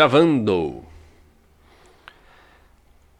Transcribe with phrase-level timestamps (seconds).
[0.00, 0.82] Gravando.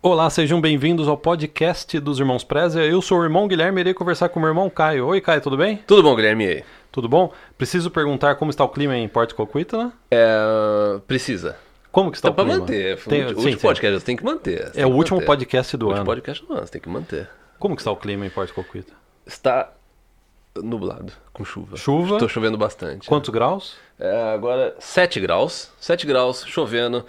[0.02, 2.84] Olá, sejam bem-vindos ao podcast dos Irmãos Preza.
[2.84, 5.06] Eu sou o irmão Guilherme e irei conversar com o meu irmão Caio.
[5.06, 5.78] Oi, Caio, tudo bem?
[5.86, 6.44] Tudo bom, Guilherme?
[6.44, 6.64] E aí?
[6.92, 7.32] Tudo bom?
[7.56, 9.90] Preciso perguntar como está o clima em Porto Coquito, né?
[10.10, 11.56] É, precisa.
[11.90, 12.60] Como que está Dá o clima?
[12.60, 12.98] manter.
[13.04, 13.56] Tem- o último sim.
[13.56, 14.70] podcast você tem que manter.
[14.72, 15.26] tem É o último manter.
[15.28, 16.06] podcast do O último ano.
[16.10, 17.26] podcast do ano, você tem que manter.
[17.58, 18.92] Como que está o clima em Porto Coquito?
[19.24, 19.72] Está
[20.54, 21.74] nublado, com chuva.
[21.78, 22.16] Chuva?
[22.16, 23.08] Estou chovendo bastante.
[23.08, 23.78] Quantos graus?
[23.98, 25.70] É, agora, 7 graus.
[25.80, 27.04] 7 graus, chovendo.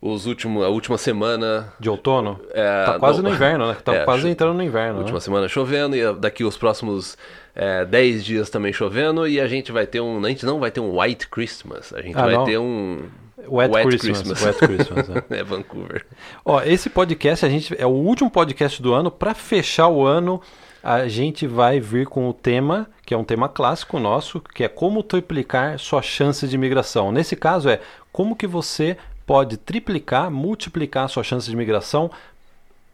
[0.00, 1.72] Os últimos, a última semana.
[1.80, 2.38] De outono?
[2.52, 3.76] É, tá quase não- no inverno, né?
[3.82, 5.20] Tá É, quase entrando no inverno, Última né?
[5.20, 7.16] semana chovendo e daqui os próximos
[7.56, 10.22] é, 10 dias também chovendo e a gente vai ter um.
[10.22, 12.44] A gente não vai ter um White Christmas, a gente Ah, vai não?
[12.44, 13.04] ter um.
[13.48, 14.42] Wet, Christmas.
[14.42, 15.38] Wet Christmas, é.
[15.38, 16.04] é Vancouver.
[16.44, 19.10] Ó, esse podcast a gente é o último podcast do ano.
[19.10, 20.40] Para fechar o ano,
[20.84, 24.68] a gente vai vir com o tema que é um tema clássico nosso, que é
[24.68, 27.12] como triplicar suas chances de imigração.
[27.12, 27.80] Nesse caso é
[28.12, 32.10] como que você pode triplicar, multiplicar suas chances de imigração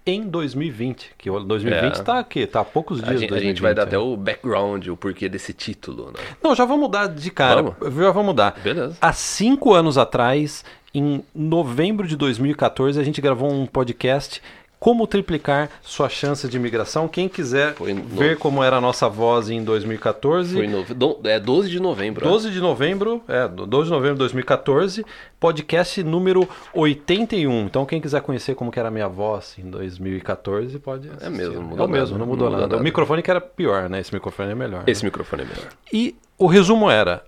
[0.07, 1.89] em 2020, que o 2020 É.
[2.01, 3.21] está aqui, tá há poucos A dias.
[3.21, 6.21] gente, do a gente vai dar 2020, até o background, o porquê desse título, né?
[6.43, 7.63] Não, já vamos mudar de cara.
[7.63, 7.95] Vamos?
[7.97, 8.59] Já vamos mudar.
[8.63, 8.97] Beleza.
[9.01, 14.43] Há cinco anos atrás, em novembro de 2014, a gente gravou um podcast
[14.81, 17.07] Como Triplicar Suas Chances de Imigração.
[17.07, 17.75] Quem quiser
[18.07, 22.25] ver como era a nossa voz em 2014, Foi no, do- é 12 de novembro.
[22.25, 22.31] né?
[22.33, 25.05] 12 de novembro, é, 12 de novembro de 2014,
[25.39, 27.67] podcast número 81.
[27.67, 31.29] Então, quem quiser conhecer como que era a minha voz em 2014, pode assistir.
[31.31, 32.67] mesmo, não É mudou o mesmo, nada, não mudou não mudou nada.
[32.67, 32.83] O nada.
[32.83, 34.01] microfone que era pior, né?
[34.01, 34.85] Esse microfone é melhor.
[34.87, 35.69] Esse microfone é melhor.
[35.93, 37.23] E o resumo era: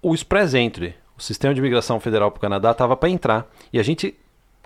[0.00, 3.80] o Express Entry, o sistema de imigração federal para o Canadá, estava para entrar e
[3.80, 4.14] a gente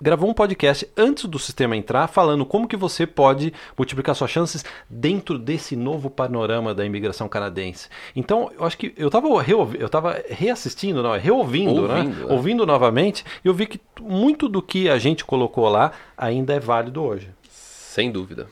[0.01, 4.63] gravou um podcast antes do sistema entrar falando como que você pode multiplicar suas chances
[4.89, 7.89] dentro desse novo panorama da imigração canadense.
[8.15, 9.27] Então, eu acho que eu estava
[9.77, 11.99] eu tava reassistindo, não, reouvindo, né?
[11.99, 12.33] Ouvindo, né?
[12.33, 16.59] Ouvindo novamente, e eu vi que muito do que a gente colocou lá ainda é
[16.59, 17.29] válido hoje.
[17.49, 18.47] Sem dúvida.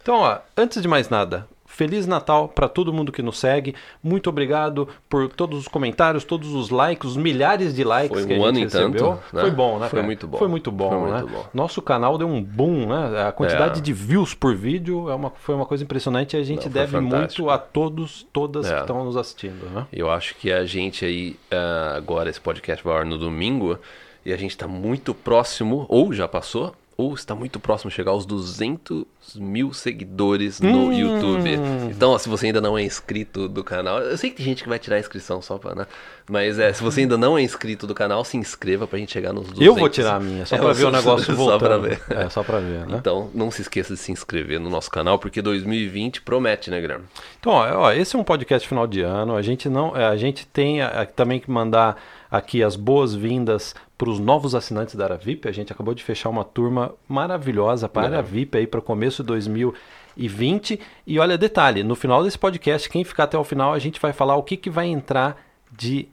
[0.00, 3.74] Então, ó, antes de mais nada, Feliz Natal para todo mundo que nos segue.
[4.02, 8.34] Muito obrigado por todos os comentários, todos os likes, os milhares de likes Foi que
[8.34, 9.08] a um gente ano recebeu.
[9.08, 9.40] tanto, né?
[9.40, 9.88] Foi bom, né?
[9.88, 10.02] Foi cara?
[10.02, 10.36] muito bom.
[10.38, 11.20] Foi muito bom, Foi né?
[11.22, 11.46] muito bom.
[11.54, 13.22] Nosso canal deu um boom, né?
[13.26, 13.82] A quantidade É.
[13.82, 16.92] de views por vídeo é uma, foi uma coisa impressionante e a gente Não, deve
[16.92, 17.42] fantástico.
[17.42, 18.74] muito a todos, todas É.
[18.74, 19.86] que estão nos assistindo, né?
[19.90, 23.78] Eu acho que a gente aí, ah, agora esse podcast vai no domingo,
[24.26, 28.10] e a gente está muito próximo, ou já passou, ou está muito próximo de chegar
[28.12, 29.04] aos 200
[29.36, 30.92] mil seguidores no Hum.
[30.92, 31.50] YouTube.
[31.90, 34.62] Então, ó, se você ainda não é inscrito do canal, eu sei que tem gente
[34.62, 35.86] que vai tirar a inscrição só pra, né?
[36.30, 39.32] Mas é, se você ainda não é inscrito do canal, se inscreva pra gente chegar
[39.32, 39.66] nos 200.
[39.66, 41.82] Eu vou tirar a minha, só É, para ver o negócio só pra voltando.
[41.82, 42.00] ver.
[42.10, 42.96] É, só para ver, né?
[42.98, 47.04] Então, não se esqueça de se inscrever no nosso canal, porque 2020 promete, né, Guilherme?
[47.40, 49.34] Então, ó, ó, esse é um podcast final de ano.
[49.36, 51.96] A gente não, é, a gente tem a- a- também que mandar
[52.30, 55.48] aqui as boas-vindas para os novos assinantes da Área VIP.
[55.48, 58.22] A gente acabou de fechar uma turma maravilhosa para a Área.
[58.22, 60.80] VIP aí para o começo de 2020.
[61.06, 64.12] E olha, detalhe, no final desse podcast, quem ficar até o final, a gente vai
[64.12, 65.40] falar o que, que vai entrar
[65.70, 66.08] de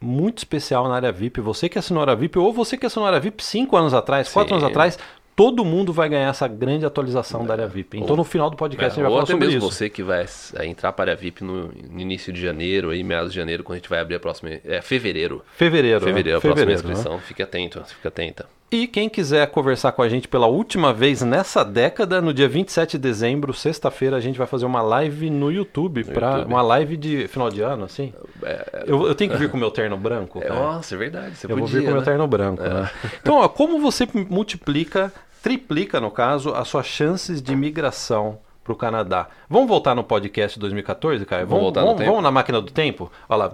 [0.00, 1.42] muito especial na área VIP.
[1.42, 3.92] Você que assinou a área VIP ou você que assinou a área VIP cinco anos
[3.92, 4.98] atrás, quatro anos atrás,
[5.36, 7.96] todo mundo vai ganhar essa grande atualização da área VIP.
[7.98, 9.58] Então, Ou- no final do podcast, É, a gente vai ou falar até sobre mesmo
[9.68, 9.70] isso.
[9.76, 10.24] você que vai
[10.56, 13.74] é, entrar para a VIP no, no início de janeiro, aí, meados de janeiro, quando
[13.76, 14.50] a gente vai abrir a próxima.
[14.64, 15.42] É fevereiro.
[15.56, 16.00] Fevereiro.
[16.00, 16.06] né?
[16.06, 16.92] Fevereiro, a próxima Fevereiro, né?
[16.94, 17.18] inscrição.
[17.20, 18.46] Fique atento, fique atenta.
[18.74, 22.92] E quem quiser conversar com a gente pela última vez nessa década, no dia 27
[22.92, 26.50] de dezembro, sexta-feira, a gente vai fazer uma live no YouTube, pra, YouTube.
[26.50, 28.12] uma live de final de ano, assim.
[28.42, 30.58] É, Eu, eu tenho que vir com o meu terno branco, é, cara.
[30.60, 31.36] nossa, é verdade.
[31.36, 32.04] Você eu vou podia, vir com o meu né?
[32.04, 32.90] terno branco, né?
[33.22, 38.76] Então, ó, como você multiplica, triplica, no caso, as suas chances de migração para o
[38.76, 39.28] Canadá?
[39.48, 41.46] Vamos voltar no podcast de 2014, cara?
[41.46, 42.10] Vamos voltar no vamos, tempo?
[42.10, 43.08] vamos na máquina do tempo?
[43.28, 43.52] Olha lá.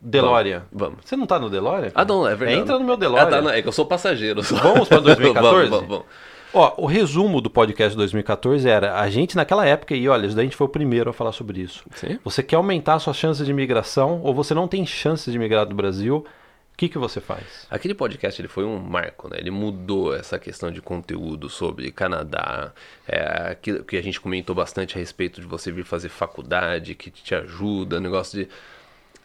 [0.00, 0.64] DeLorean.
[0.72, 0.98] Vamos.
[1.04, 1.90] Você não tá no DeLorean?
[1.94, 2.60] Ah, não, é verdade.
[2.60, 3.24] Entra no meu DeLorean.
[3.24, 4.42] Ah, tá, não, é que eu sou passageiro.
[4.42, 4.56] só.
[4.62, 5.68] Vamos pra 2014?
[5.68, 6.06] vamos, vamos, vamos.
[6.54, 10.34] Ó, o resumo do podcast de 2014 era a gente naquela época, e olha, isso
[10.34, 11.84] daí a gente foi o primeiro a falar sobre isso.
[11.94, 12.18] Sim.
[12.24, 15.74] Você quer aumentar suas chances de imigração ou você não tem chances de migrar do
[15.74, 16.24] Brasil,
[16.72, 17.66] o que, que você faz?
[17.70, 19.38] Aquele podcast ele foi um marco, né?
[19.38, 22.72] Ele mudou essa questão de conteúdo sobre Canadá,
[23.08, 27.10] é, aquilo que a gente comentou bastante a respeito de você vir fazer faculdade, que
[27.10, 28.48] te ajuda, negócio de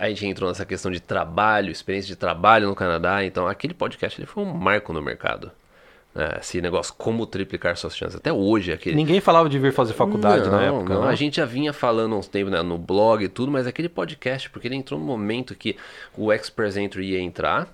[0.02, 4.20] a gente entrou nessa questão de trabalho, experiência de trabalho no Canadá, então aquele podcast
[4.20, 5.52] ele foi um marco no mercado.
[6.16, 6.38] né?
[6.40, 8.16] esse negócio como triplicar suas chances.
[8.16, 11.02] Até hoje aquele Ninguém falava de vir fazer faculdade não, na época, não.
[11.04, 11.10] né?
[11.10, 13.88] A gente já vinha falando há uns tempos né, no blog e tudo, mas aquele
[13.88, 15.78] podcast, porque ele entrou no momento que
[16.18, 17.72] o Express Entry ia entrar,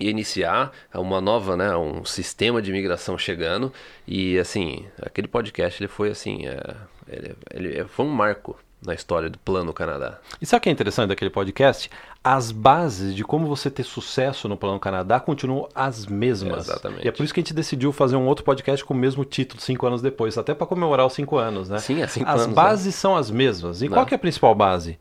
[0.00, 3.72] ia iniciar uma nova, né, um sistema de imigração chegando
[4.04, 6.74] e assim, aquele podcast ele foi assim, é,
[7.08, 10.18] ele, ele foi um marco na história do Plano Canadá.
[10.40, 11.88] E sabe o que é interessante daquele podcast?
[12.22, 16.68] As bases de como você ter sucesso no Plano Canadá continuam as mesmas.
[16.68, 17.04] É, exatamente.
[17.04, 19.24] E é por isso que a gente decidiu fazer um outro podcast com o mesmo
[19.24, 21.78] título cinco anos depois, até para comemorar os cinco anos, né?
[21.78, 23.82] Sim, é cinco As anos, bases são as mesmas.
[23.82, 23.94] E Não.
[23.94, 24.98] qual que é a principal base?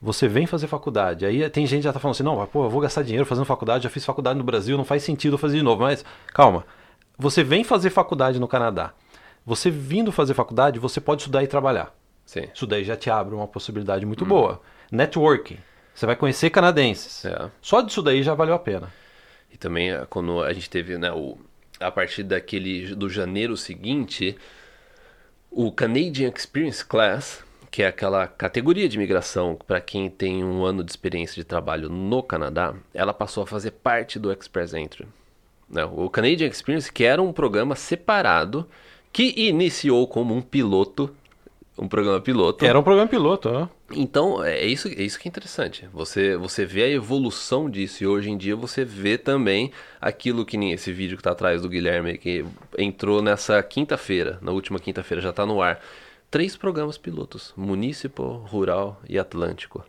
[0.00, 1.24] Você vem fazer faculdade.
[1.24, 3.46] Aí tem gente que já tá falando assim, não, pô, eu vou gastar dinheiro fazendo
[3.46, 5.82] faculdade, já fiz faculdade no Brasil, não faz sentido eu fazer de novo.
[5.82, 6.04] Mas
[6.34, 6.64] calma,
[7.18, 8.92] você vem fazer faculdade no Canadá.
[9.44, 11.94] Você vindo fazer faculdade, você pode estudar e trabalhar.
[12.26, 12.48] Sim.
[12.52, 14.60] Isso daí já te abre uma possibilidade muito boa.
[14.90, 15.58] Networking.
[15.94, 17.24] Você vai conhecer canadenses.
[17.24, 17.50] É.
[17.62, 18.92] Só disso daí já valeu a pena.
[19.50, 21.38] E também eh, quando a gente teve, né, o,
[21.80, 24.36] a partir daquele do janeiro seguinte,
[25.50, 30.84] o Canadian Experience Class, que é aquela categoria de imigração para quem tem um ano
[30.84, 35.06] de experiência de trabalho no Canadá, ela passou a fazer parte do Express Entry.
[35.70, 38.68] Né, o Canadian Experience, que era um programa separado,
[39.12, 41.14] que iniciou como um piloto,
[41.78, 42.64] um programa piloto.
[42.64, 43.68] Era um programa piloto, né?
[43.92, 45.86] Então, é isso, é isso que é interessante.
[45.92, 49.70] Você, você vê a evolução disso e hoje em dia você vê também
[50.00, 52.44] aquilo que nem esse vídeo que está atrás do Guilherme, que
[52.78, 55.80] entrou nessa quinta-feira, na última quinta-feira, já está no ar.
[56.30, 59.84] Três programas pilotos: Municipal, Rural e Atlântico.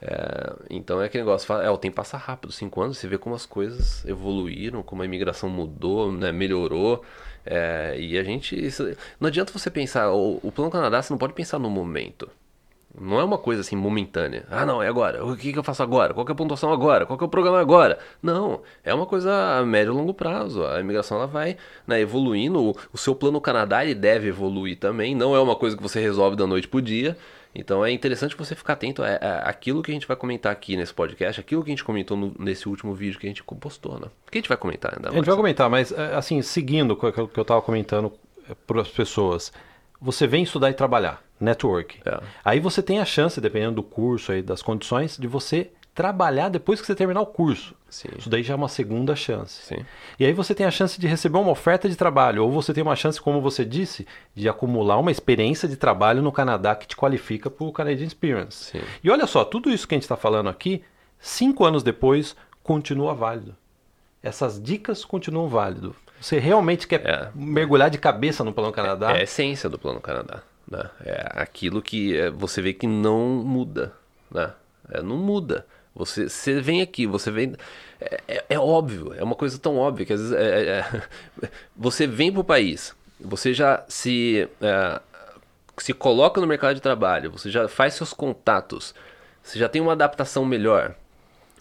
[0.00, 3.34] É, então é aquele negócio, é, o tempo passa rápido, cinco anos, você vê como
[3.34, 7.02] as coisas evoluíram, como a imigração mudou, né, melhorou.
[7.50, 8.54] É, e a gente.
[8.54, 8.84] isso-
[9.20, 12.28] não adianta você pensar, o, o Plano Canadá você não pode pensar no momento.
[13.00, 14.44] Não é uma coisa assim momentânea.
[14.50, 15.24] Ah, não, é agora.
[15.24, 16.14] O que, que eu faço agora?
[16.14, 17.06] Qual é a pontuação agora?
[17.06, 17.98] Qual é o programa agora?
[18.20, 20.64] Não, é uma coisa a médio e longo prazo.
[20.64, 21.56] A imigração ela vai
[21.86, 22.60] né, evoluindo.
[22.70, 25.14] O, o seu plano Canadá ele deve evoluir também.
[25.14, 27.16] Não é uma coisa que você resolve da noite pro dia.
[27.58, 30.76] Então é interessante você ficar atento a, a- aquilo que a gente vai comentar aqui
[30.76, 33.98] nesse podcast, aquilo que a gente comentou no- nesse último vídeo que a gente postou,
[33.98, 34.06] né?
[34.26, 36.94] O que a gente vai comentar ainda A gente vai comentar, mas é, assim, seguindo
[36.96, 38.12] com aquilo que eu estava comentando
[38.66, 39.52] para as pessoas,
[40.00, 42.00] você vem estudar e trabalhar, network.
[42.04, 42.20] É.
[42.44, 46.80] Aí você tem a chance, dependendo do curso aí, das condições, de você trabalhar depois
[46.80, 47.74] que você terminar o curso.
[47.90, 48.06] Sim.
[48.16, 49.62] Isso daí já é uma segunda chance.
[49.64, 49.84] Sim.
[50.16, 52.84] E aí você tem a chance de receber uma oferta de trabalho, ou você tem
[52.84, 56.94] uma chance, como você disse, de acumular uma experiência de trabalho no Canadá que te
[56.96, 58.66] qualifica para o Canadian Experience.
[58.70, 58.80] Sim.
[59.02, 60.84] E olha só, tudo isso que a gente está falando aqui,
[61.18, 63.56] cinco anos depois, continua válido.
[64.22, 65.96] Essas dicas continuam válido.
[66.20, 67.28] Você realmente quer É.
[67.34, 69.10] mergulhar de cabeça no Plano Canadá?
[69.16, 70.42] É a essência do Plano Canadá.
[70.70, 70.88] Né?
[71.04, 73.92] É aquilo que é, você vê que não muda.
[74.30, 74.52] Né?
[74.90, 75.66] É, não muda.
[75.94, 77.54] Você, você vem aqui, você vem.
[78.00, 80.34] É, é- é óbvio, é uma coisa tão óbvia que às vezes.
[80.36, 81.02] é- é- é-
[81.76, 85.00] você vem para o país, você já se, é,
[85.78, 88.94] se coloca no mercado de trabalho, você já faz seus contatos,
[89.42, 90.94] você já tem uma adaptação melhor.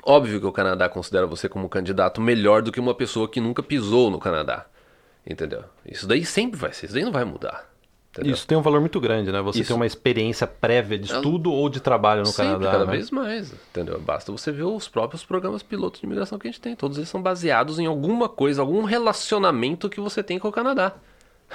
[0.04, 3.42] Óbvio que o Canadá considera você como um candidato melhor do que uma pessoa que
[3.42, 4.66] nunca pisou no Canadá.
[5.26, 5.64] Entendeu?
[5.86, 7.70] Isso daí sempre vai ser, isso daí não vai mudar.
[8.18, 8.34] Entendeu?
[8.34, 9.42] Isso tem um valor muito grande, né?
[9.42, 9.68] Você Isso.
[9.68, 12.72] tem uma experiência prévia de estudo ou de trabalho no Sempre, Canadá.
[12.72, 12.92] cada né?
[12.94, 14.00] vez mais, entendeu?
[14.00, 16.76] Basta você ver os próprios programas pilotos de imigração que a gente tem.
[16.76, 20.96] Todos eles são baseados em alguma coisa, algum relacionamento que você tem com o Canadá.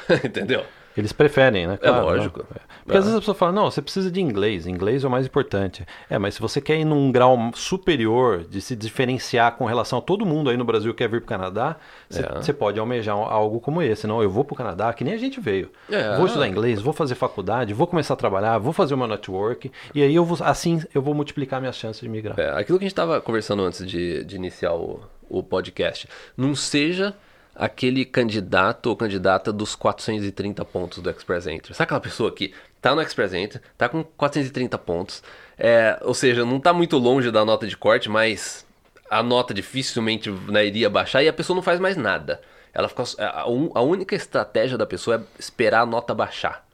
[0.24, 0.64] entendeu?
[0.96, 1.78] Eles preferem, né?
[1.82, 2.40] É lógico.
[2.40, 2.60] né?
[2.84, 3.06] Porque às É.
[3.06, 5.86] vezes a pessoa fala, não, você precisa de inglês, inglês é o mais importante.
[6.10, 10.02] É, mas se você quer ir num grau superior de se diferenciar com relação a
[10.02, 11.76] todo mundo aí no Brasil que quer vir para o Canadá,
[12.08, 12.54] você, É.
[12.54, 14.06] pode almejar algo como esse.
[14.06, 15.70] Não, eu vou para o Canadá, que nem a gente veio.
[15.90, 16.16] É.
[16.16, 20.02] Vou estudar inglês, vou fazer faculdade, vou começar a trabalhar, vou fazer meu network, e
[20.02, 22.38] aí eu vou, assim eu vou multiplicar minhas chances de migrar.
[22.38, 26.08] É, aquilo que a gente estava conversando antes de, de iniciar o, o podcast.
[26.36, 27.14] Não seja
[27.54, 31.74] aquele candidato ou candidata dos 430 pontos do Express Entry.
[31.74, 35.22] Sabe aquela pessoa que tá no Express Entry, tá com 430 pontos,
[35.58, 38.66] é, ou seja, não tá muito longe da nota de corte, mas
[39.10, 42.40] a nota dificilmente né, iria baixar e a pessoa não faz mais nada.
[42.74, 46.66] Ela fica, a, un- a única estratégia da pessoa é esperar a nota baixar.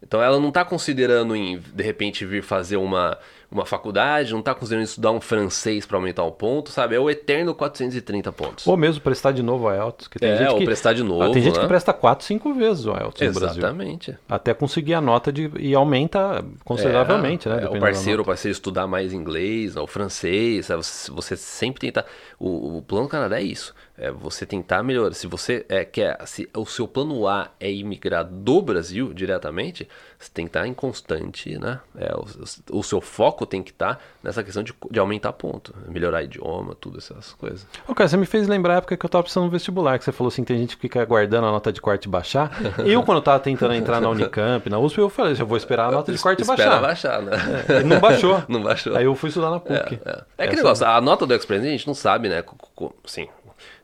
[0.00, 3.18] Então ela não está considerando em, de repente, vir fazer uma,
[3.52, 6.94] uma faculdade, não está considerando estudar um francês para aumentar o ponto, sabe?
[6.94, 8.66] É o eterno 430 pontos.
[8.66, 10.08] Ou mesmo prestar de novo o IELTS.
[10.08, 11.60] Que tem É, gente ou que, prestar de Ah, novo, Tem gente né?
[11.62, 13.58] que presta 4, 5 vezes o IELTS no Brasil.
[13.62, 14.18] Exatamente.
[14.28, 17.62] Até conseguir a nota de, e aumenta consideravelmente, É, né?
[17.64, 20.82] é, o parceiro, o parceiro estudar mais inglês, o francês, sabe?
[20.82, 22.06] você, você sempre tentar.
[22.38, 23.74] O, o plano Canadá é isso.
[24.02, 25.14] É você tentar melhorar.
[25.14, 26.18] Se você é, quer.
[26.26, 30.74] Se o seu plano A é imigrar do Brasil diretamente, você tem que estar em
[30.74, 31.78] constante, né?
[31.96, 36.24] É, o, o seu foco tem que estar nessa questão de, de aumentar ponto, melhorar
[36.24, 37.64] idioma, tudo essas coisas.
[37.86, 40.04] Ô, cara, você me fez lembrar a época que eu tava precisando no vestibular, que
[40.04, 42.50] você falou assim, tem gente que fica aguardando a nota de corte baixar.
[42.84, 45.90] eu, quando eu tava tentando entrar na Unicamp, na USP, eu falei, eu vou esperar
[45.90, 46.80] a nota de corte baixar.
[46.80, 47.36] baixar, né?
[47.68, 48.42] É, não baixou.
[48.48, 48.96] não baixou.
[48.96, 50.00] Aí eu fui estudar na PUC.
[50.04, 50.24] É, é.
[50.38, 52.42] É Essa- negócio, a nota do Express a gente não sabe, né?
[53.04, 53.28] Sim.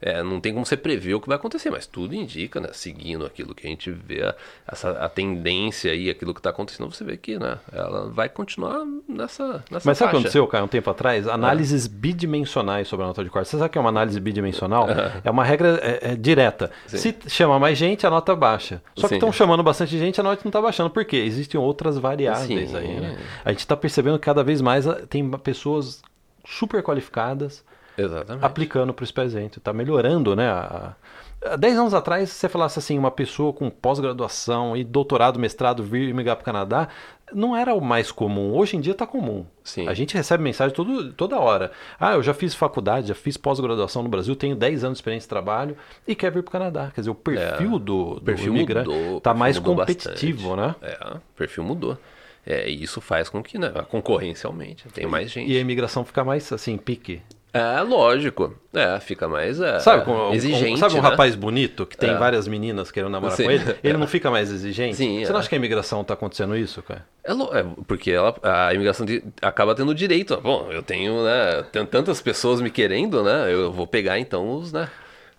[0.01, 2.69] É, não tem como você prever o que vai acontecer, mas tudo indica, né?
[2.73, 4.35] Seguindo aquilo que a gente vê, a,
[4.67, 8.85] essa, a tendência aí, aquilo que está acontecendo, você vê que né, ela vai continuar
[9.09, 11.27] nessa, nessa Mas sabe o que aconteceu, cara, um tempo atrás?
[11.27, 13.49] Análises bidimensionais sobre a nota de corte.
[13.49, 14.87] Você sabe o que é uma análise bidimensional?
[15.25, 16.71] É uma regra é, é, direta.
[16.87, 16.97] Sim.
[16.99, 18.81] Se chama mais gente, a nota baixa.
[18.95, 20.91] Só que estão chamando bastante gente, a nota não está baixando.
[20.91, 21.17] Por quê?
[21.17, 22.77] Existem outras variáveis Sim.
[22.77, 23.19] aí, né?
[23.45, 26.03] A gente está percebendo que cada vez mais ah, tem pessoas
[26.47, 27.65] super qualificadas
[27.99, 28.45] Exatamente.
[28.45, 29.59] aplicando para o Spesento.
[29.59, 30.49] Está melhorando, né?
[30.49, 30.95] A-
[31.41, 35.85] Há 10 anos atrás, se você falasse assim, uma pessoa com pós-graduação e doutorado, mestrado
[35.85, 36.89] vir migrar para o Canadá,
[37.33, 38.53] não era o mais comum.
[38.57, 39.47] Hoje em dia está comum.
[39.63, 39.87] Sim.
[39.87, 41.71] A gente recebe mensagem todo, toda hora.
[42.01, 45.27] Ah, eu já fiz faculdade, já fiz pós-graduação no Brasil, tenho 10 anos de experiência
[45.27, 45.77] de trabalho
[46.09, 46.91] e quer vir para o Canadá.
[46.93, 48.17] Quer dizer, o perfil do, do É.
[48.17, 50.75] O perfil imigrante está mais competitivo, né?
[50.81, 51.03] bastante.
[51.05, 51.97] É, o perfil mudou.
[52.45, 55.53] É, e isso faz com que né, a concorrência aumente, tem mais gente.
[55.53, 57.23] E a imigração fica mais assim, pique.
[57.53, 58.55] É, lógico.
[58.75, 61.09] É, fica mais é, Sabe, com, exigente, um, sabe um né?
[61.09, 62.17] rapaz bonito que tem É.
[62.17, 63.45] várias meninas querendo namorar Sim.
[63.45, 63.77] com ele?
[63.83, 64.97] Ele não fica mais exigente?
[64.97, 65.41] Sim, Você não é.
[65.41, 67.07] acha que a imigração está acontecendo isso, cara?
[67.25, 70.39] É, é, porque ela, a imigração de- acaba tendo direito.
[70.43, 71.65] Bom, eu tenho, né?
[71.73, 73.53] Tenho tantas pessoas me querendo, né?
[73.53, 74.89] Eu vou pegar então os, né?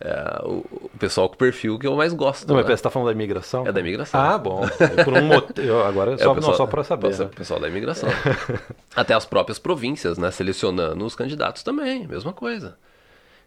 [0.01, 2.47] É, o, o pessoal com perfil que eu mais gosto.
[2.47, 2.69] Não, mas né?
[2.69, 3.67] você está falando da imigração?
[3.67, 4.19] É da imigração.
[4.19, 4.61] Ah, bom.
[5.03, 7.07] Por um motivo, agora É, só, o pessoal- não, só para saber.
[7.13, 7.29] o né?
[7.35, 8.09] pessoal da imigração.
[8.95, 10.31] Até as próprias províncias, né?
[10.31, 12.77] Selecionando os candidatos também, mesma coisa.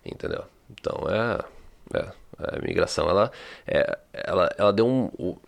[0.04, 0.44] Entendeu?
[0.70, 1.38] Então é.
[1.98, 3.30] é, a imigração, ela,
[3.66, 5.04] é, ela, ela deu um.
[5.18, 5.38] o-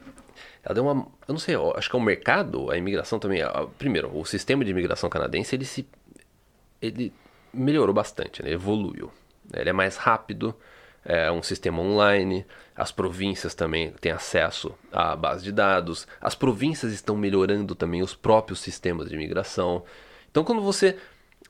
[0.62, 1.06] ela deu uma.
[1.28, 3.42] Eu não sei, eu acho que é o mercado, a imigração também.
[3.42, 5.86] a- Primeiro, o sistema de imigração canadense, ele se.
[6.80, 7.12] Ele
[7.52, 8.50] melhorou bastante, né?
[8.50, 9.10] evoluiu.
[9.54, 10.54] Ele é mais rápido,
[11.04, 12.44] é um sistema online,
[12.76, 18.14] as províncias também têm acesso à base de dados, as províncias estão melhorando também os
[18.14, 19.84] próprios sistemas de imigração.
[20.30, 20.96] Então, quando você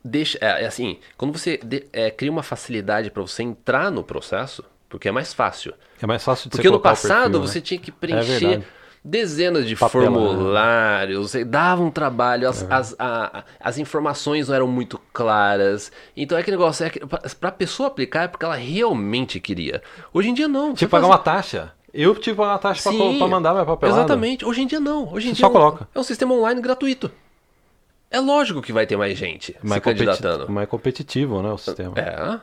[0.04, 4.04] deixa, é, é assim, quando você de- é, cria uma facilidade para você entrar no
[4.04, 5.72] processo, porque é mais fácil.
[6.00, 7.46] É mais fácil de Porque no passado perfil, né?
[7.46, 8.26] você tinha que verdade.
[8.38, 8.62] preencher
[9.04, 10.10] dezenas de Papelada.
[10.12, 14.98] formulários, e dava um trabalho, É as, as, a- a- as informações não eram muito
[15.12, 15.92] claras.
[16.16, 19.82] Então é aquele negócio, é que, pra, pra pessoa aplicar é porque ela realmente queria.
[20.12, 20.66] Hoje em dia não.
[20.66, 21.72] Tinha que você pagar uma taxa.
[21.92, 23.98] Eu tive que pagar uma taxa Sim, colo- pra mandar minha papelada.
[24.00, 24.44] Exatamente.
[24.44, 25.12] Hoje em dia não.
[25.12, 25.86] Hoje em Você dia só coloca.
[25.94, 27.10] É um sistema online gratuito.
[28.10, 30.50] É lógico que vai ter mais gente Mais, se candidatando.
[30.50, 31.92] mais competitivo, né, o sistema.
[31.96, 32.40] É,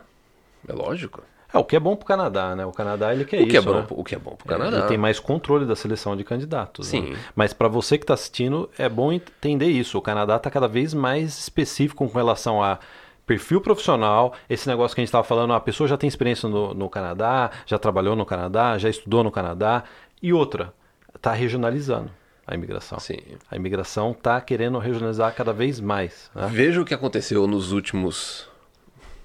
[0.69, 1.21] é lógico.
[1.53, 2.65] É, o que é bom pro Canadá, né?
[2.65, 3.85] O Canadá, ele quer o, isso, que é bom, né?
[3.89, 4.87] o que é bom pro Ele Canadá.
[4.87, 6.91] tem mais controle da seleção de candidatos.
[6.91, 7.01] né?
[7.01, 7.15] Sim.
[7.35, 9.97] Mas para você que está assistindo, é bom entender isso.
[9.97, 12.79] O Canadá está cada vez mais específico com relação a
[13.25, 16.73] perfil profissional, esse negócio que a gente estava falando, a pessoa já tem experiência no,
[16.73, 19.83] no Canadá, já trabalhou no Canadá, já estudou no Canadá.
[20.21, 20.73] E outra,
[21.15, 22.11] está regionalizando
[22.45, 22.99] a imigração.
[22.99, 23.19] Sim.
[23.49, 26.29] A imigração está querendo regionalizar cada vez mais.
[26.35, 26.49] Né?
[26.51, 28.49] Veja o que aconteceu nos últimos.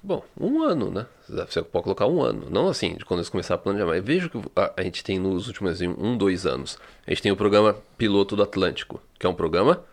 [0.01, 1.05] Bom, um ano, né?
[1.27, 2.47] Você pode colocar um ano.
[2.49, 5.19] Não assim, de quando eles começaram a planejar, mas veja o que a, gente tem
[5.19, 6.77] nos últimos assim, um, dois anos.
[7.05, 9.83] A gente tem o programa Piloto do Atlântico, que é um programa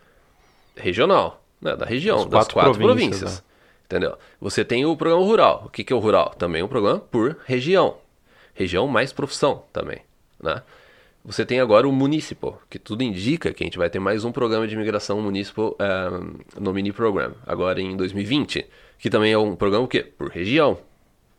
[0.75, 1.75] regional, né?
[1.75, 3.43] Da região, As das quatro quatro províncias, províncias.
[3.85, 4.17] Entendeu?
[4.39, 5.63] Você tem o programa rural.
[5.65, 6.33] O que, que é o rural?
[6.37, 7.97] Também um programa por região.
[8.53, 9.99] Região mais profissão também,
[10.41, 10.61] né?
[11.25, 14.31] Você tem agora o Municipal, que tudo indica que a gente vai ter mais um
[14.31, 18.63] programa de imigração municipal eh, no mini program, agora em 2020,
[18.97, 20.03] que também é um programa o quê?
[20.03, 20.77] Por região.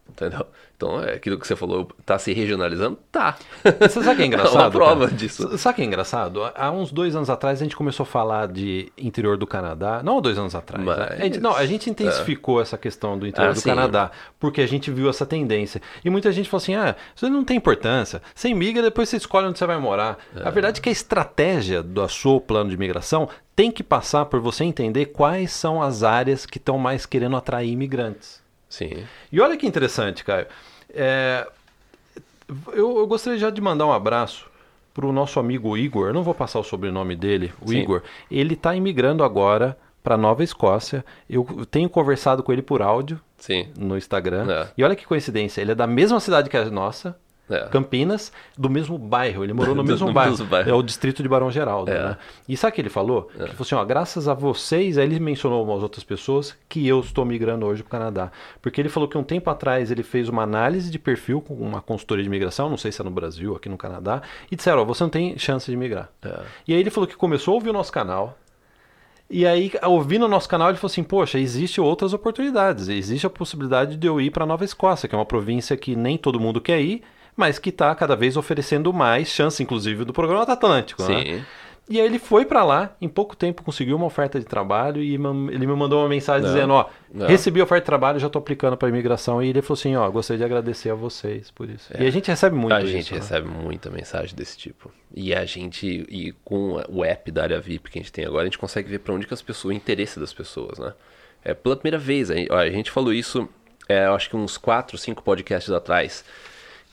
[0.08, 0.46] Entendeu?
[0.76, 2.98] Então, é aquilo que você falou, tá se regionalizando?
[3.10, 3.36] Tá.
[3.80, 4.56] Você sabe o que é engraçado?
[4.56, 5.16] É uma prova cara?
[5.16, 5.56] disso.
[5.58, 6.42] Sabe que é engraçado?
[6.54, 10.02] Há uns dois anos atrás a gente começou a falar de interior do Canadá.
[10.02, 10.84] Não há dois anos atrás.
[10.84, 10.94] né?
[10.98, 13.68] Mas- A gente, não, a gente intensificou essa questão do interior Ah, do sim.
[13.68, 15.80] Canadá porque a gente viu essa tendência.
[16.04, 18.20] E muita gente falou assim: ah, isso não tem importância.
[18.34, 20.18] Você migra, depois você escolhe onde você vai morar.
[20.44, 24.40] A verdade é que a estratégia do seu plano de imigração tem que passar por
[24.40, 28.44] você entender quais são as áreas que estão mais querendo atrair imigrantes.
[28.68, 29.04] Sim.
[29.30, 30.46] E olha que interessante, Caio.
[30.90, 31.46] É,
[32.73, 34.49] eu, eu gostaria já de mandar um abraço
[34.94, 36.08] para o nosso amigo Igor.
[36.08, 37.78] Eu não vou passar o sobrenome dele, o Sim.
[37.78, 38.02] Igor.
[38.30, 41.04] Ele está imigrando agora para Nova Escócia.
[41.28, 43.68] Eu tenho conversado com ele por áudio Sim.
[43.76, 44.50] no Instagram.
[44.50, 44.68] É.
[44.78, 47.18] E olha que coincidência, ele é da mesma cidade que a nossa.
[47.48, 47.68] É.
[47.68, 49.44] Campinas, do mesmo bairro.
[49.44, 50.30] Ele morou no mesmo bairro.
[50.32, 50.70] mesmo bairro.
[50.70, 51.90] É o distrito de Barão Geraldo.
[51.90, 52.08] É.
[52.08, 52.16] Né?
[52.48, 53.30] E sabe o que ele falou?
[53.34, 57.00] Ele falou assim: ó, graças a vocês, aí ele mencionou umas outras pessoas, que eu
[57.00, 58.32] estou migrando hoje para o Canadá.
[58.60, 61.80] Porque ele falou que um tempo atrás ele fez uma análise de perfil com uma
[61.80, 64.84] consultoria de imigração, não sei se é no Brasil, aqui no Canadá, e disseram: ó,
[64.84, 66.10] você não tem chance de migrar.
[66.22, 66.40] É.
[66.66, 68.36] E aí ele falou que começou a ouvir o nosso canal.
[69.28, 72.88] E aí, ouvindo o nosso canal, ele falou assim: Poxa, existem outras oportunidades.
[72.88, 76.16] Existe a possibilidade de eu ir para Nova Escócia, que é uma província que nem
[76.16, 77.02] todo mundo quer ir,
[77.37, 81.02] mas que está cada vez oferecendo mais chance, inclusive, do programa Atlântico.
[81.05, 81.23] né?
[81.23, 81.45] Sim.
[81.88, 85.11] E aí ele foi pra lá, em pouco tempo conseguiu uma oferta de trabalho e
[85.14, 86.52] ele me mandou uma mensagem Não.
[86.52, 87.28] dizendo, ó, Não.
[87.28, 89.40] recebi a oferta de trabalho, já tô aplicando pra imigração.
[89.40, 91.88] E ele falou assim, ó, gostaria de agradecer a vocês por isso.
[91.97, 92.90] E a gente recebe muito a isso.
[92.90, 93.21] gente né?
[93.21, 94.90] recebe muita mensagem desse tipo.
[95.14, 98.43] E a gente, e com o app da área VIP que a gente tem agora,
[98.43, 100.93] a gente consegue ver pra onde que as pessoas, o interesse das pessoas, né?
[101.45, 103.49] É pela primeira vez, a, ó, a gente falou isso,
[103.88, 106.25] é, acho que uns 4, 5 podcasts atrás.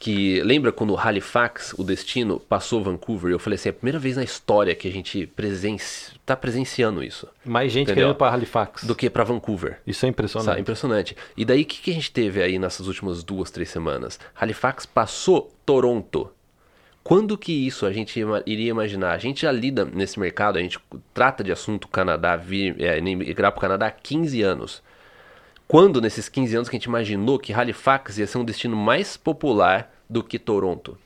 [0.04, 3.32] Que lembra quando Halifax, o destino, passou Vancouver?
[3.32, 6.12] Eu falei assim, é a primeira vez na história que a gente presenci...
[6.26, 7.26] tá presenciando isso.
[7.46, 8.08] Mais gente Entendeu?
[8.08, 8.84] querendo pra Halifax.
[8.84, 9.80] Do que pra Vancouver.
[9.88, 10.10] Isso é Sabe?
[10.10, 10.60] impressionante.
[10.60, 11.18] Impressionante.
[11.38, 14.20] E daí, o que, que a gente teve aí nessas últimas duas, três semanas?
[14.36, 16.30] Halifax passou Toronto.
[17.02, 19.14] Quando que isso a gente iria imaginar?
[19.14, 20.78] A gente já lida nesse mercado, a gente
[21.14, 24.84] trata de assunto Canadá, vir, é, migrar para o Canadá há 15 anos.
[25.66, 29.16] Quando, nesses 15 anos, que a gente imaginou que Halifax ia ser um destino mais
[29.16, 30.98] popular do que Toronto?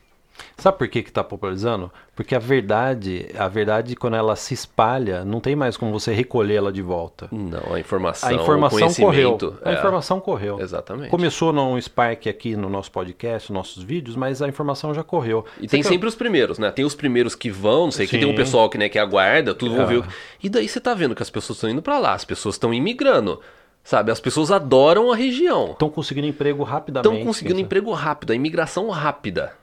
[0.55, 1.91] Sabe por que que tá popularizando?
[2.15, 6.55] Porque a verdade, a verdade quando ela se espalha, não tem mais como você recolher
[6.55, 7.27] ela de volta.
[7.31, 9.29] Não, a informação, A informação o correu.
[9.31, 9.59] conhecimento.
[9.65, 10.59] A é, informação correu.
[10.61, 11.09] Exatamente.
[11.09, 15.43] Começou num Spark aqui no nosso podcast, nos nossos vídeos, mas a informação já correu.
[15.57, 16.69] E Você tem quer- sempre os primeiros, né?
[16.69, 18.35] Tem os primeiros que vão, não sei, que tem um Sim.
[18.35, 19.87] pessoal que, né, que aguarda, tudo vão É.
[19.87, 19.97] ver.
[20.01, 20.05] o-
[20.43, 22.71] E daí você tá vendo que as pessoas estão indo pra lá, as pessoas estão
[22.71, 23.41] imigrando,
[23.87, 24.11] sabe?
[24.11, 25.71] As pessoas adoram a região.
[25.71, 27.09] Estão conseguindo emprego rapidamente.
[27.13, 27.65] Estão conseguindo dizer.
[27.65, 29.53] emprego rápido, a imigração rápida.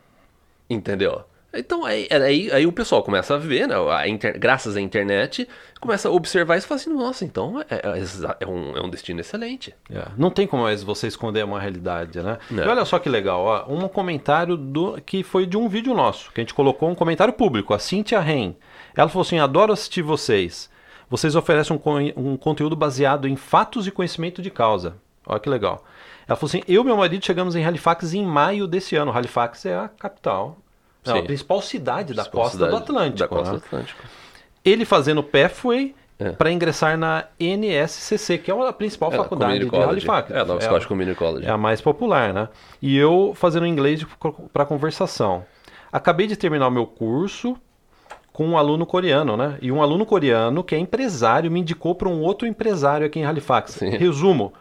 [0.69, 1.23] Entendeu?
[1.57, 3.77] Então aí, aí, aí o pessoal começa a ver, né?
[3.77, 5.47] A inter- graças à internet,
[5.81, 8.81] começa a observar isso e fala assim, nossa, então é, é exa- é um, é
[8.83, 9.73] um destino excelente.
[9.89, 12.39] É, Não tem como mais você esconder uma realidade, né?
[12.51, 12.65] Não.
[12.65, 16.33] E olha só que legal, ó, um comentário do que foi de um vídeo nosso,
[16.33, 18.55] que a gente colocou um comentário público, a Cynthia Ren.
[18.97, 20.69] Ela falou assim: adoro assistir vocês.
[21.09, 21.77] Vocês oferecem
[22.17, 24.95] um, um conteúdo baseado em fatos e conhecimento de causa.
[25.27, 25.85] Olha que legal.
[26.27, 29.13] Ela falou assim: eu e meu marido chegamos em Halifax em maio desse ano.
[29.13, 30.57] Halifax é a capital,
[31.05, 31.25] não, a Sim.
[31.25, 33.19] principal cidade da Principal costa cidade do Atlântico.
[33.19, 33.59] Da costa né?
[33.59, 34.03] do Atlântico.
[34.65, 36.31] Ele fazendo pathway É.
[36.33, 39.89] para ingressar na NSCC, que é a principal É, faculdade de College.
[39.91, 40.31] Halifax.
[40.31, 41.47] É, a Nova É a- Scottish Community College.
[41.47, 42.49] é a mais popular, né?
[42.81, 44.05] E eu fazendo inglês
[44.53, 45.45] para conversação.
[45.93, 47.57] Acabei de terminar o meu curso
[48.35, 49.57] com um aluno coreano, né?
[49.63, 53.25] E um aluno coreano que é empresário me indicou para um outro empresário aqui em
[53.25, 53.75] Halifax.
[53.75, 53.91] Sim.
[53.91, 54.53] Resumo.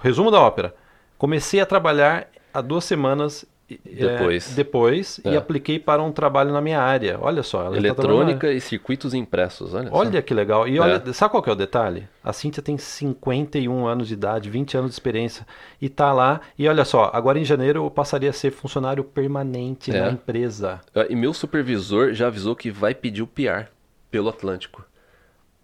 [0.00, 0.74] Resumo da ópera.
[1.18, 3.44] Comecei a trabalhar há duas semanas
[3.84, 4.54] Depois.
[4.54, 5.36] depois e É.
[5.36, 7.18] apliquei para um trabalho na minha área.
[7.20, 7.70] Olha só.
[7.70, 9.94] na- Eletrônica e circuitos impressos, olha, só.
[9.96, 10.66] Olha que legal.
[10.66, 11.12] E olha, É.
[11.12, 12.08] sabe qual que é o detalhe?
[12.24, 15.46] A Cíntia tem 51 anos de idade, 20 anos de experiência
[15.80, 16.40] e tá lá.
[16.58, 20.00] E olha só, agora em janeiro eu passaria a ser funcionário permanente É.
[20.00, 20.80] na empresa.
[21.08, 23.66] E meu supervisor já avisou que vai pedir o PR
[24.10, 24.84] pelo Atlântico.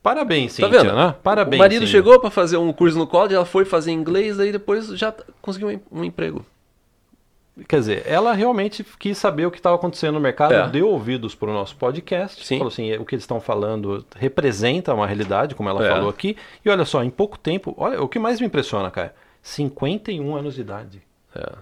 [0.03, 0.95] Parabéns, Tá Cíntia, vendo?
[0.95, 1.15] né?
[1.23, 1.57] Parabéns.
[1.57, 1.99] o marido Cíntia.
[1.99, 5.81] chegou pra fazer um curso no college, ela foi fazer inglês, daí depois já conseguiu
[5.91, 6.47] um emprego.
[7.67, 10.69] Quer dizer, ela realmente quis saber o que estava acontecendo no mercado, É.
[10.69, 12.59] deu ouvidos para o nosso podcast, Sim.
[12.59, 15.89] falou assim, o que eles estão falando representa uma realidade, como ela É.
[15.91, 16.37] falou aqui.
[16.65, 20.55] E olha só, em pouco tempo, olha, o que mais me impressiona, cara, 51 anos
[20.55, 21.03] de idade.
[21.35, 21.53] É.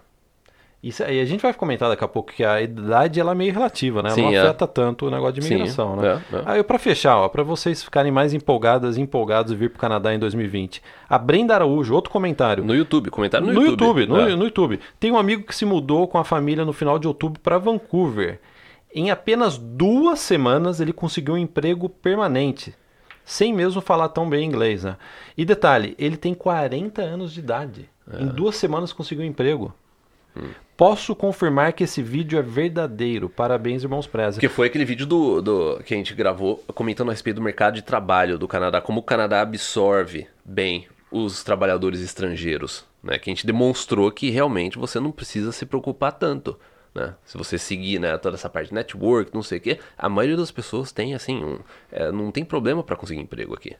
[0.85, 3.51] Isso aí a gente vai comentar daqui a pouco que a idade ela é meio
[3.55, 4.11] relativa, né?
[4.11, 4.39] Sim, não é.
[4.39, 6.23] afeta tanto o negócio de Sim, imigração, né?
[6.31, 6.43] é, é.
[6.45, 9.81] Aí para fechar, ó, para vocês ficarem mais empolgadas e empolgados de vir para o
[9.81, 10.83] Canadá em 2020.
[11.09, 12.63] A Brenda Araújo, outro comentário.
[12.63, 14.37] No YouTube, comentário no, No YouTube, no, É.
[14.37, 14.79] no YouTube.
[15.01, 18.39] Tem um amigo que se mudou com a família no final de outubro para Vancouver.
[18.95, 22.75] Em apenas duas semanas ele conseguiu um emprego permanente,
[23.25, 24.99] sem mesmo falar tão bem inglês, né?
[25.35, 27.89] E detalhe, ele tem 40 anos de idade.
[28.13, 28.23] É.
[28.23, 29.73] Em duas semanas conseguiu um emprego.
[30.37, 30.49] Hum.
[30.77, 33.29] Posso confirmar que esse vídeo é verdadeiro.
[33.29, 34.41] Parabéns, irmãos Preza.
[34.41, 37.75] Que foi aquele vídeo do, do que a gente gravou comentando a respeito do mercado
[37.75, 43.19] de trabalho do Canadá, como o Canadá absorve bem os trabalhadores estrangeiros, né?
[43.19, 46.59] Que a gente demonstrou que realmente você não precisa se preocupar tanto,
[46.93, 47.15] né?
[47.25, 50.37] Se você seguir, né, toda essa parte de network, não sei o quê, a maioria
[50.37, 51.59] das pessoas tem assim, um,
[51.93, 53.77] é, não tem problema para conseguir emprego aqui.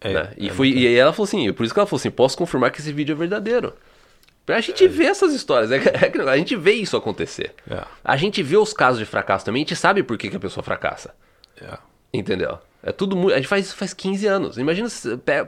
[0.00, 0.32] É, né?
[0.38, 2.38] E, é foi, e aí ela falou assim, por isso que ela falou assim, posso
[2.38, 3.74] confirmar que esse vídeo é verdadeiro.
[4.46, 7.52] Pra gente ver essas histórias, é, é que a gente vê isso acontecer.
[7.68, 7.82] É.
[8.04, 10.40] A gente vê os casos de fracasso também, a gente sabe por que, que a
[10.40, 11.12] pessoa fracassa.
[11.60, 11.76] É.
[12.14, 12.58] Entendeu?
[12.86, 13.34] É tudo muito.
[13.34, 14.58] A gente faz isso faz 15 anos.
[14.58, 14.88] Imagina,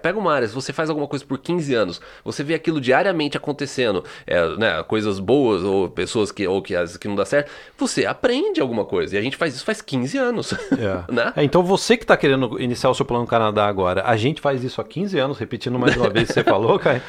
[0.02, 3.36] pega uma área, se você faz alguma coisa por 15 anos, você vê aquilo diariamente
[3.36, 7.52] acontecendo, é, né, coisas boas ou pessoas que, ou que, as, que não dá certo,
[7.78, 9.14] você aprende alguma coisa.
[9.14, 10.52] E a gente faz isso faz 15 anos.
[10.52, 11.04] É.
[11.12, 11.32] né?
[11.36, 14.40] É, então você que está querendo iniciar o seu plano no Canadá agora, a gente
[14.40, 17.00] faz isso há 15 anos, repetindo mais uma vez o que você falou, Caio.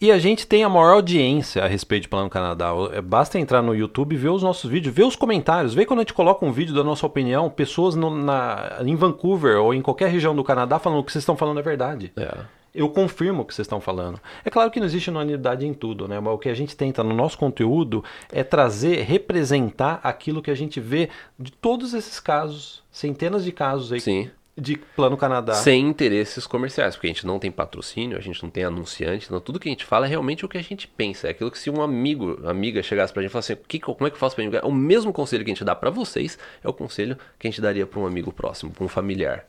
[0.00, 2.72] E a gente tem a maior audiência a respeito de Plano Canadá.
[2.74, 6.00] O- é, Basta entrar no YouTube, ver os nossos vídeos, ver os comentários, ver quando
[6.00, 9.82] a gente coloca um vídeo da nossa opinião, pessoas no- na, em Vancouver ou em
[9.82, 12.12] qualquer região do Canadá falando que vocês estão falando é verdade.
[12.16, 12.38] É.
[12.72, 14.20] Eu confirmo o que vocês estão falando.
[14.44, 16.20] É claro que não existe unanimidade em tudo, né?
[16.20, 20.54] Mas o que a gente tenta no nosso conteúdo é trazer, representar aquilo que a
[20.54, 24.30] gente vê de todos esses casos, centenas de casos aí Sim.
[24.56, 25.54] De Plano Canadá.
[25.54, 29.40] Sem interesses comerciais, porque a gente não tem patrocínio, a gente não tem anunciante, então
[29.40, 31.28] tudo que a gente fala é realmente o que a gente pensa.
[31.28, 34.06] É aquilo que se um amigo, amiga chegasse pra gente e falasse assim, que, como
[34.06, 34.50] é que eu faço pra mim?
[34.62, 37.60] O mesmo conselho que a gente dá pra vocês é o conselho que a gente
[37.60, 39.44] daria pra um amigo próximo, pra um familiar.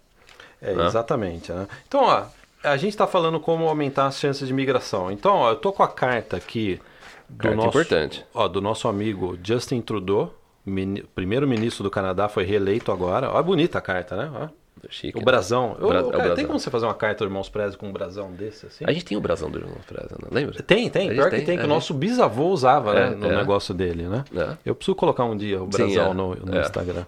[0.62, 0.86] É, Né?
[0.86, 1.52] exatamente.
[1.52, 1.68] Né?
[1.88, 2.24] Então, ó,
[2.64, 5.12] a gente está falando como aumentar as chances de migração.
[5.12, 6.80] Então, ó, eu tô com a carta aqui
[7.28, 8.26] do Carta nosso, importante.
[8.34, 10.34] Ó, do nosso amigo Justin Trudeau,
[10.66, 13.32] mini- primeiro-ministro do Canadá, foi reeleito agora.
[13.32, 14.32] Ó, bonita a carta, né?
[14.34, 15.18] Ó, Chique.
[15.18, 15.78] o brasão.
[15.80, 16.46] Eu- Bra- é o cara, tem brasão.
[16.48, 18.84] como você fazer uma carta do Irmãos Preza com um brasão desse assim?
[18.88, 20.28] A gente tem o brasão do Irmão Freza, né?
[20.32, 20.62] lembra?
[20.64, 21.10] Tem, tem.
[21.10, 23.36] Pior gente que tem, tem, que é, o nosso bisavô usava É, né, no é.
[23.38, 24.24] negócio dele, né?
[24.36, 24.58] É.
[24.66, 26.14] Eu preciso colocar um dia o Sim, brasão é.
[26.14, 26.62] no, no É.
[26.62, 27.06] Instagram.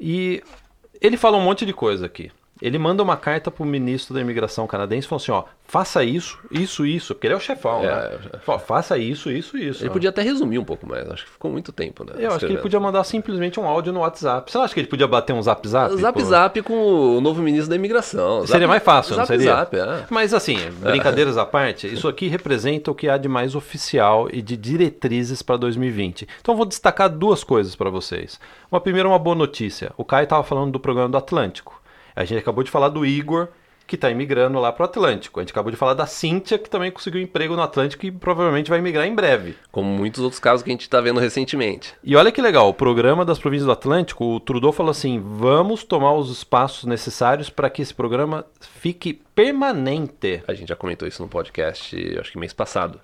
[0.00, 0.42] E
[1.00, 2.30] ele fala um monte de coisa aqui.
[2.62, 6.38] Ele manda uma carta pro ministro da imigração canadense e falou assim, ó, faça isso,
[6.50, 8.18] isso, isso, porque ele é o chefão, É, né?
[8.32, 8.38] é.
[8.46, 9.82] Ó, faça isso, isso, isso.
[9.82, 9.92] Ele ó.
[9.92, 12.12] podia até resumir um pouco mais, acho que ficou muito tempo, né?
[12.12, 12.62] Eu acho que ele escrevendo.
[12.62, 14.50] podia mandar simplesmente um áudio no WhatsApp.
[14.50, 15.96] Você não acha que ele podia bater um zap zap?
[15.96, 16.24] Zap pô?
[16.24, 18.46] Zap com o novo ministro da imigração.
[18.46, 19.54] Seria Zap- mais fácil, não Zap seria?
[19.54, 20.06] Zap, é.
[20.08, 24.40] Mas assim, brincadeiras à parte, isso aqui representa o que há de mais oficial e
[24.40, 26.26] de diretrizes para 2020.
[26.40, 28.40] Então eu vou destacar duas coisas para vocês.
[28.72, 29.92] Uma primeira, uma boa notícia.
[29.96, 31.82] O Caio estava falando do programa do Atlântico.
[32.16, 33.48] A gente acabou de falar do Igor,
[33.86, 35.38] que está imigrando lá para o Atlântico.
[35.38, 38.68] A gente acabou de falar da Cíntia, que também conseguiu emprego no Atlântico e provavelmente
[38.68, 39.54] vai migrar em breve.
[39.70, 41.94] Como muitos outros casos que a gente está vendo recentemente.
[42.02, 45.84] E olha que legal, o programa das províncias do Atlântico, o Trudeau falou assim: vamos
[45.84, 50.42] tomar os espaços necessários para que esse programa fique permanente.
[50.48, 53.00] A gente já comentou isso no podcast, acho que mês passado.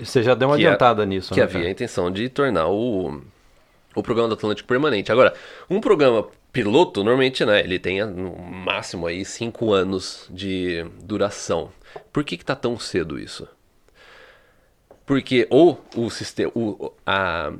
[0.00, 1.44] Você já deu uma Que é- adiantada nisso, que né?
[1.46, 3.20] havia a intenção de tornar o,
[3.94, 5.12] o programa do Atlântico permanente.
[5.12, 5.32] Agora,
[5.70, 11.72] um programa piloto, normalmente, né, ele tem no máximo aí cinco anos de duração.
[12.12, 13.48] Por que que tá tão cedo isso?
[15.04, 17.52] Porque ou o sistema, o, a,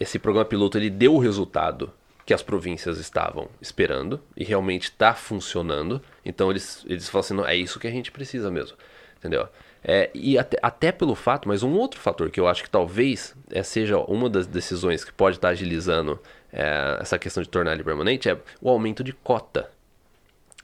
[0.00, 1.92] esse programa piloto ele deu o resultado
[2.26, 6.02] que as províncias estavam esperando e realmente está funcionando.
[6.24, 8.76] Então eles, eles falam assim, não, é isso que a gente precisa mesmo,
[9.16, 9.48] entendeu?
[9.82, 13.34] É, e até, até pelo fato, mas um outro fator que eu acho que talvez
[13.50, 16.20] é, seja uma das decisões que pode estar agilizando
[16.52, 19.70] é, essa questão de tornar ele permanente é o aumento de cota.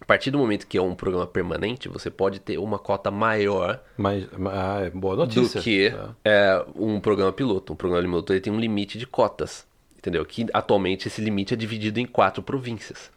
[0.00, 3.80] A partir do momento que é um programa permanente, você pode ter uma cota maior
[3.96, 5.58] Mas, ah, é boa notícia.
[5.60, 6.14] do que Tá.
[6.22, 7.72] é, um programa piloto.
[7.72, 10.22] Um programa piloto ele tem um limite de cotas, entendeu?
[10.26, 13.10] Que atualmente esse limite é dividido em quatro províncias,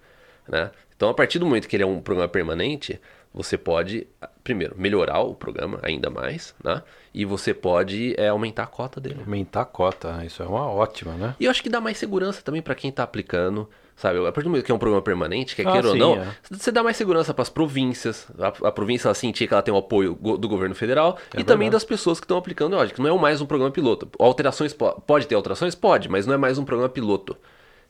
[0.47, 0.71] né?
[0.95, 2.99] Então, a partir do momento que ele é um programa permanente,
[3.33, 4.07] você pode,
[4.43, 6.81] primeiro, melhorar o programa ainda mais, né?
[7.13, 9.17] E você pode é, aumentar a cota dele.
[9.19, 11.35] Aumentar a cota, isso é uma ótima, né?
[11.39, 14.19] E eu acho que dá mais segurança também para quem tá aplicando, sabe?
[14.19, 16.15] A partir do momento que é um programa permanente, quer Ah, queira ou sim, não,
[16.15, 16.27] é.
[16.49, 18.27] você dá mais segurança para as províncias.
[18.39, 21.39] A, a província ela sentir que ela tem o apoio go- do governo federal É
[21.41, 21.71] e também verdade.
[21.71, 22.75] das pessoas que estão aplicando.
[22.75, 24.07] Lógico, que não é mais um programa piloto.
[24.19, 27.35] Alterações po- pode ter alterações, pode, mas não é mais um programa piloto,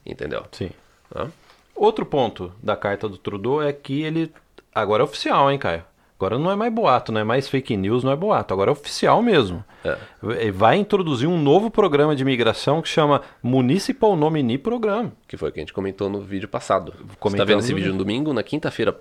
[0.06, 0.43] entendeu?
[0.52, 0.69] Sim.
[1.10, 1.28] Tá?
[1.75, 4.32] Outro ponto da carta do Trudeau é que ele.
[4.73, 5.84] Agora é oficial, hein, Caio?
[6.17, 8.53] Agora não é mais boato, não é mais fake news, não é boato.
[8.53, 9.63] Agora é oficial mesmo.
[9.86, 10.51] É.
[10.51, 15.13] Vai introduzir um novo programa de imigração que chama Municipal Nominee Program.
[15.27, 16.93] Que foi o que a gente comentou no vídeo passado.
[17.21, 18.99] Você tá vendo esse vídeo no domingo, na quinta-feira.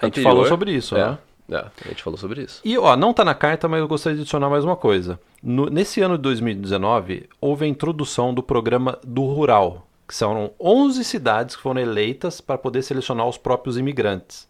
[0.00, 1.18] A gente anterior- falou sobre isso, é, né?
[1.50, 2.60] É, a gente falou sobre isso.
[2.64, 5.18] E, ó, não tá na carta, mas eu gostaria de adicionar mais uma coisa.
[5.42, 11.02] No- nesse ano de 2019, houve a introdução do programa do Rural, que são 11
[11.02, 14.48] cidades que foram eleitas para poder selecionar os próprios imigrantes.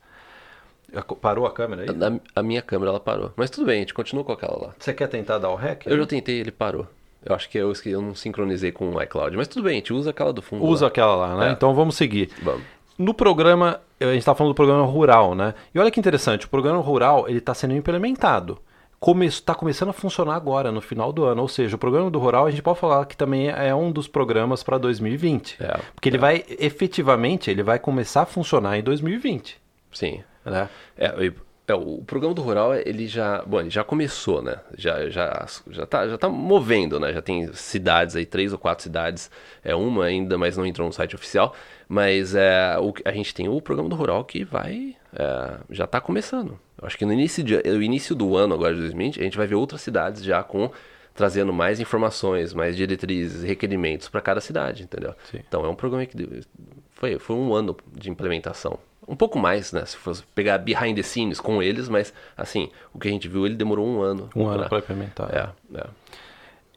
[1.20, 1.88] Parou a câmera aí?
[1.88, 3.32] A, a minha câmera ela parou.
[3.36, 4.74] Mas tudo bem, a gente continua com aquela lá.
[4.78, 5.86] Você quer tentar dar o rec?
[5.86, 6.86] Eu já tentei, ele parou.
[7.24, 9.36] Eu acho que eu, eu não sincronizei com o iCloud.
[9.36, 10.64] Mas tudo bem, a gente usa aquela do fundo.
[10.64, 10.88] Usa lá.
[10.88, 11.48] aquela lá, né?
[11.50, 11.52] É.
[11.52, 12.30] Então vamos seguir.
[12.42, 12.62] Vamos.
[12.96, 15.54] No programa, a gente está falando do programa rural, né?
[15.74, 18.58] E olha que interessante, o programa rural ele está sendo implementado.
[19.22, 21.40] Está começando a funcionar agora, no final do ano.
[21.40, 24.06] Ou seja, o programa do rural a gente pode falar que também é um dos
[24.06, 25.56] programas para 2020.
[25.58, 29.58] É, porque ele vai, efetivamente, ele vai começar a funcionar em 2020.
[29.92, 30.22] Sim.
[30.50, 30.68] Né?
[30.96, 31.32] É, e-
[31.68, 34.56] é, o programa do Rural, ele já, bom, ele já começou, né?
[34.76, 37.12] Já, já, já, tá, já tá movendo, né?
[37.12, 39.30] Já tem cidades aí, três ou quatro cidades.
[39.62, 41.54] É uma ainda, mas não entrou no site oficial.
[41.88, 46.00] Mas é, o, a gente tem o programa do Rural que vai, é, já tá
[46.00, 46.58] começando.
[46.80, 49.36] Eu acho que no início, de, no início do ano, agora de 2020, a gente
[49.36, 50.70] vai ver outras cidades já com
[51.14, 55.14] trazendo mais informações, mais diretrizes, requerimentos para cada cidade, entendeu?
[55.30, 55.40] Sim.
[55.46, 56.16] Então é um programa que
[56.92, 58.78] foi, foi um ano de implementação.
[59.10, 59.84] Um pouco mais, né?
[59.84, 63.44] Se fosse pegar behind the scenes com eles, mas assim, o que a gente viu,
[63.44, 64.30] ele demorou um ano.
[64.36, 65.28] Um ano pra- para implementar.
[65.34, 65.86] É, é.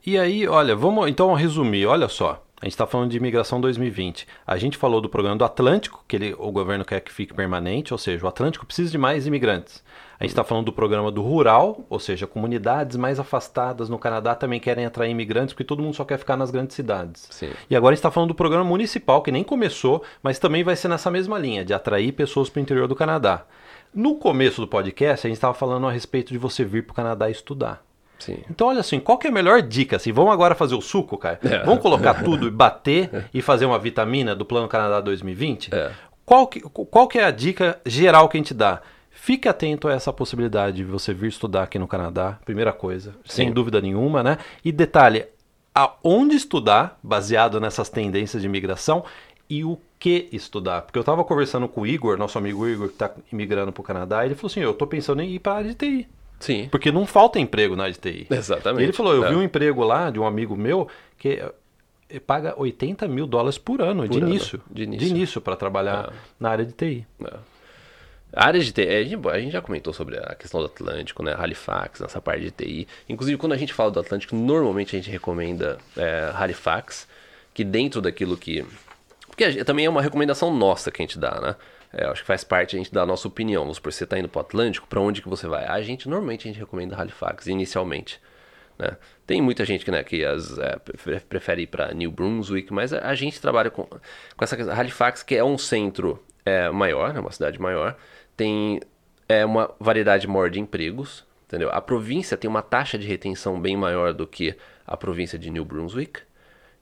[0.05, 1.85] E aí, olha, vamos então resumir.
[1.85, 4.27] Olha só, a gente está falando de imigração 2020.
[4.45, 7.93] A gente falou do programa do Atlântico, que ele, o governo quer que fique permanente,
[7.93, 9.83] ou seja, o Atlântico precisa de mais imigrantes.
[10.23, 14.33] A gente está falando do programa do rural, ou seja, comunidades mais afastadas no Canadá
[14.33, 17.27] também querem atrair imigrantes, porque todo mundo só quer ficar nas grandes cidades.
[17.29, 17.49] Sim.
[17.69, 20.77] E agora a gente está falando do programa municipal, que nem começou, mas também vai
[20.77, 23.45] ser nessa mesma linha, de atrair pessoas para o interior do Canadá.
[23.93, 26.95] No começo do podcast, a gente estava falando a respeito de você vir para o
[26.95, 27.83] Canadá estudar.
[28.17, 28.37] Sim.
[28.49, 29.97] Então, olha assim, qual que é a melhor dica?
[29.97, 31.37] Assim, vamos agora fazer o suco, cara?
[31.43, 31.65] É.
[31.65, 35.75] Vamos colocar tudo e bater e fazer uma vitamina do Plano Canadá 2020?
[35.75, 35.91] É.
[36.25, 38.81] Qual, que, qual que é a dica geral que a gente dá?
[39.15, 43.47] Fique atento a essa possibilidade de você vir estudar aqui no Canadá, primeira coisa, sem
[43.47, 43.53] Sim.
[43.53, 44.37] dúvida nenhuma, né?
[44.65, 45.25] E detalhe,
[45.73, 49.05] aonde estudar, baseado nessas tendências de imigração,
[49.49, 50.81] e o que estudar.
[50.81, 53.83] Porque eu estava conversando com o Igor, nosso amigo Igor, que está imigrando para o
[53.83, 56.07] Canadá, e ele falou assim, eu estou pensando em ir para a área de TI.
[56.39, 56.67] Sim.
[56.69, 58.27] Porque não falta emprego na área de TI.
[58.29, 58.81] Exatamente.
[58.81, 59.29] E ele falou, eu É.
[59.29, 61.41] vi um emprego lá de um amigo meu que
[62.09, 65.39] eh, paga 80 mil dólares por ano, de, ano, início, de início.
[65.39, 66.13] para trabalhar É.
[66.39, 67.05] na área de TI.
[67.23, 67.33] É.
[68.35, 71.21] A área de TI, a gente, a gente já comentou sobre a questão do Atlântico,
[71.21, 71.35] né?
[71.37, 72.87] Halifax, nessa parte de TI.
[73.07, 77.07] Inclusive, quando a gente fala do Atlântico, normalmente a gente recomenda é, Halifax,
[77.53, 78.65] que dentro daquilo que.
[79.27, 81.55] Porque também é uma recomendação nossa que a gente dá, né?
[81.93, 83.61] É, acho que faz parte a gente dar a nossa opinião.
[83.61, 85.65] Vamos supor, você está indo para o Atlântico, para onde que você vai?
[85.65, 88.19] A gente, normalmente, a gente recomenda Halifax, inicialmente.
[88.79, 88.97] né?
[89.27, 92.91] Tem muita gente que, né, que as, é, pre- prefere ir para New Brunswick, mas
[92.93, 94.55] a, gente trabalha com, com essa.
[94.73, 97.95] Halifax, que é um centro é, maior, né, uma cidade maior,
[98.35, 98.79] tem
[99.27, 101.69] é, uma variedade maior de empregos, entendeu?
[101.71, 105.65] A província tem uma taxa de retenção bem maior do que a província de New
[105.65, 106.21] Brunswick,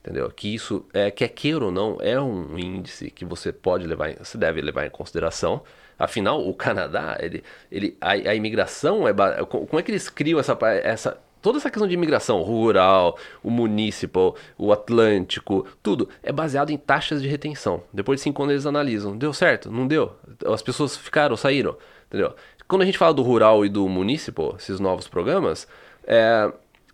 [0.01, 0.29] entendeu?
[0.31, 4.37] Que isso, é, quer queira ou não, é um índice que você pode levar, você
[4.37, 5.63] deve levar em consideração.
[5.97, 9.13] Afinal, o Canadá, ele, ele, a, a imigração é,
[9.45, 14.35] como é que eles criam essa, essa toda essa questão de imigração rural, o municipal,
[14.57, 17.83] o atlântico, tudo é baseado em taxas de retenção.
[17.91, 20.11] Depois de cinco anos eles analisam, deu certo, não deu,
[20.45, 21.75] as pessoas ficaram, saíram,
[22.07, 22.33] entendeu?
[22.67, 25.67] Quando a gente fala do rural e do municipal, esses novos programas,
[26.05, 26.51] é,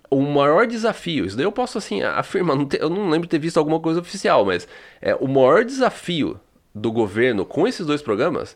[0.09, 3.31] o maior desafio, isso daí eu posso assim afirmar, não te- eu não lembro de
[3.31, 4.67] ter visto alguma coisa oficial, mas
[5.01, 6.39] é, o maior desafio
[6.73, 8.55] do governo com esses dois programas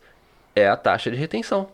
[0.55, 1.67] é a taxa de retenção.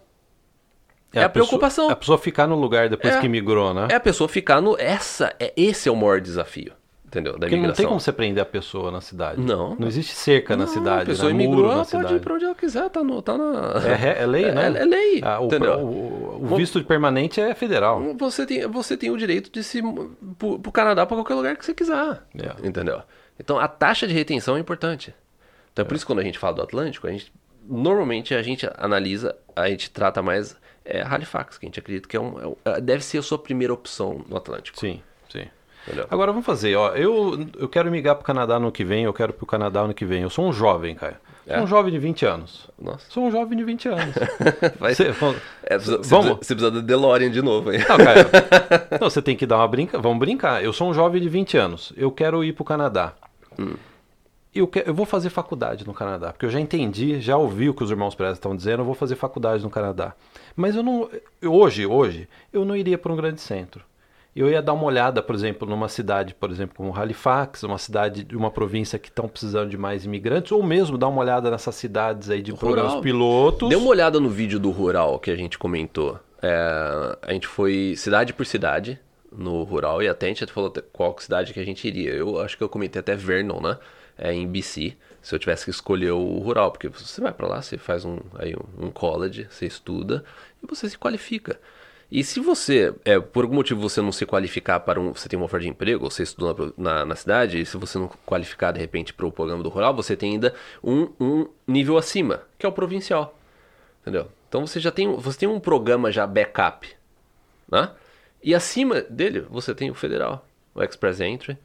[1.13, 1.89] É a pessoa- preocupação.
[1.89, 3.21] a pessoa ficar no lugar depois É.
[3.21, 3.87] que migrou, né?
[3.91, 4.77] É a pessoa ficar no.
[4.79, 6.73] Essa, é, esse é o maior desafio,
[7.05, 7.33] entendeu?
[7.33, 9.39] Da Porque não tem como você prender a pessoa na cidade.
[9.41, 9.75] Não.
[9.79, 11.35] Não existe cerca na Não, cidade, A pessoa né?
[11.35, 12.19] imigrou, ela na pode ir cidade.
[12.19, 13.73] pra onde ela quiser, tá, no, tá na.
[13.87, 14.63] É, é lei, né?
[14.77, 15.79] É, é lei, Ah, o, entendeu?
[15.79, 18.01] o- o visto permanente é federal.
[18.19, 19.81] Você tem, você tem o direito de se
[20.37, 22.21] pro, pro Canadá para qualquer lugar que você quiser.
[22.37, 22.67] É.
[22.67, 23.01] Entendeu?
[23.39, 25.13] Então a taxa de retenção é importante.
[25.71, 27.31] Então é por isso que quando a gente fala do Atlântico, a gente
[27.69, 30.55] normalmente a gente analisa, a gente trata mais
[30.87, 33.37] é, Halifax, que a gente acredita que é um, é é- deve ser a sua
[33.37, 34.79] primeira opção no Atlântico.
[34.79, 35.45] Sim, sim.
[35.85, 36.05] Entendeu?
[36.09, 36.89] Agora vamos fazer, ó.
[36.95, 40.03] Eu, eu quero migrar pro Canadá no que vem, eu quero pro Canadá ano que
[40.05, 40.21] vem.
[40.23, 41.19] Eu sou um jovem, cara.
[41.45, 41.61] Sou É?
[41.61, 42.69] um jovem de 20 anos.
[42.77, 43.05] Nossa.
[43.09, 44.13] Sou um jovem de 20 anos.
[44.79, 45.03] Vai, Você-
[45.63, 46.27] é, precisa, você, vamos.
[46.39, 47.79] você precisa da DeLorean de novo, hein?
[47.87, 48.29] Não, cara.
[48.99, 49.97] Não, você tem que dar uma brinca.
[49.97, 50.61] Vamos brincar.
[50.61, 51.93] Eu sou um jovem de 20 anos.
[51.95, 53.13] Eu quero ir pro Canadá.
[54.59, 57.83] Eu, eu vou fazer faculdade no Canadá, porque eu já entendi, já ouvi o que
[57.83, 60.13] os irmãos Preza estão dizendo, eu vou fazer faculdade no Canadá.
[60.55, 61.09] Mas eu não.
[61.41, 63.83] eu- hoje, hoje, eu não iria para um grande centro.
[64.35, 68.23] Eu ia dar uma olhada, por exemplo, numa cidade, por exemplo, como Halifax, uma cidade
[68.23, 71.73] de uma província que estão precisando de mais imigrantes, ou mesmo dar uma olhada nessas
[71.73, 73.01] cidades aí de programas Rural.
[73.01, 73.69] pilotos.
[73.69, 76.19] Dê uma olhada no vídeo do rural que a gente comentou.
[76.39, 78.99] É, a gente foi cidade por cidade
[79.35, 82.11] no rural e até a gente falou qual cidade que a gente iria.
[82.11, 83.77] Eu acho que eu comentei até Vernon, né?
[84.17, 84.95] É, em BC.
[85.21, 88.17] Se eu tivesse que escolher o rural, porque você vai pra lá, você faz um,
[88.35, 90.23] aí um, um college, você estuda
[90.63, 91.59] e você se qualifica.
[92.09, 95.37] E se você, é, por algum motivo você não se qualificar para um, você tem
[95.37, 98.09] uma oferta de emprego, ou você estudou na, na, na cidade, e se você não
[98.25, 102.43] qualificar de repente para o programa do rural, você tem ainda um, um nível acima,
[102.57, 103.37] que é o provincial.
[104.01, 104.31] Entendeu?
[104.47, 106.87] Então você já tem, você tem um programa já backup,
[107.69, 107.91] né?
[108.41, 111.57] E acima dele você tem o federal, o Express Entry,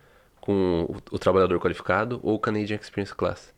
[0.42, 3.55] com o, o trabalhador qualificado ou Canadian Experience Class.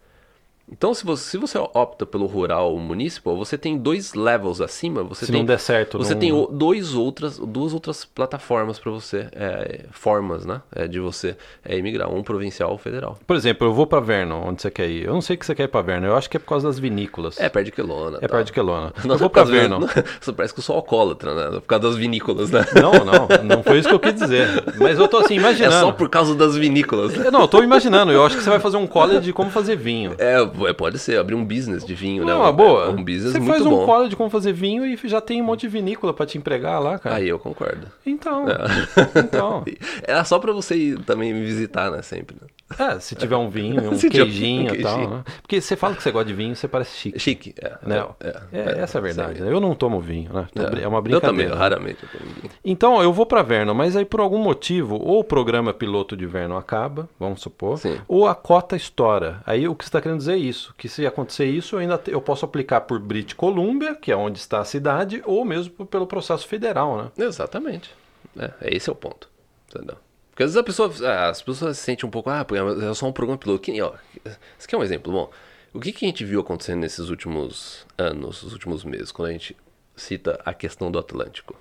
[0.72, 5.02] Então, se você, se você opta pelo rural municipal, você tem dois levels acima.
[5.04, 8.78] Você Se tem, não der certo, você não- tem o- dois outras, duas outras plataformas
[8.78, 13.18] para você, é, formas, né, é, de você é, emigrar, um provincial ou federal.
[13.26, 15.04] Por exemplo, eu vou pra Vernon, onde você quer ir.
[15.04, 16.66] Eu não sei que você quer ir pra Vernon, eu acho que é por causa
[16.66, 17.38] das vinícolas.
[17.38, 18.16] É perto de Quelona.
[18.18, 18.28] É tá?
[18.28, 18.92] perto de Quelona.
[19.04, 19.80] Eu Nossa, vou causa- Vernon.
[19.84, 21.60] Nossa, parece que eu sou alcoólatra, né?
[21.60, 22.64] Por causa das vinícolas, né?
[22.80, 24.48] Não, não, não foi isso que eu quis dizer.
[24.78, 25.86] Mas eu tô assim, É imaginando.
[25.86, 27.14] só por causa das vinícolas.
[27.16, 28.10] Eu Não, eu tô imaginando.
[28.12, 30.14] Eu acho que você vai fazer um college de como fazer vinho.
[30.18, 32.32] É, é, pode ser, abrir um business de vinho, né?
[32.32, 32.90] Não, uma Um- boa.
[32.90, 33.84] Um business você muito faz um bom.
[33.86, 36.80] college de como fazer vinho e já tem um monte de vinícola pra te empregar
[36.82, 37.16] lá, cara.
[37.16, 37.86] Aí eu concordo.
[38.06, 39.20] Então, É.
[39.20, 39.64] então.
[40.02, 42.02] Era só pra você ir também me visitar, né?
[42.02, 42.36] Sempre.
[42.40, 42.46] né?
[42.78, 44.94] É, se tiver um vinho, um um queijinho e tal.
[44.96, 45.16] queijinho.
[45.18, 45.24] né?
[45.42, 47.18] Porque você fala que você gosta de vinho, você parece chique.
[47.18, 47.78] Chique, é.
[47.82, 48.04] Né?
[48.20, 49.40] é, É, essa é a verdade.
[49.42, 49.50] né?
[49.52, 50.46] Eu não tomo vinho, né?
[50.54, 51.54] Brin- É uma Eu também, brincadeira.
[51.54, 51.60] né?
[51.60, 52.50] raramente eu tomo vinho.
[52.64, 56.26] Então, eu vou pra Vernon, mas aí por algum motivo, ou o programa piloto de
[56.26, 57.98] Vernon acaba, vamos supor, Sim.
[58.08, 59.40] ou a cota estoura.
[59.46, 62.00] Aí o que você está querendo dizer é isso, que se acontecer isso, eu ainda
[62.08, 66.06] eu posso aplicar por British Columbia, que é onde está a cidade, ou mesmo pelo
[66.06, 67.24] processo federal, né?
[67.24, 67.90] Exatamente.
[68.38, 69.28] É, é esse é o ponto.
[69.74, 69.96] Entendeu?
[70.34, 72.44] Porque às vezes a pessoa, ah, as pessoas se sentem um pouco, ah,
[72.90, 73.62] é só um programa piloto.
[73.62, 73.94] Que, ó,
[74.24, 75.12] esse aqui é um exemplo.
[75.12, 75.30] Bom,
[75.72, 79.32] o que, que a gente viu acontecendo nesses últimos anos, os últimos meses, quando a
[79.32, 79.56] gente
[79.94, 81.54] cita a questão do Atlântico?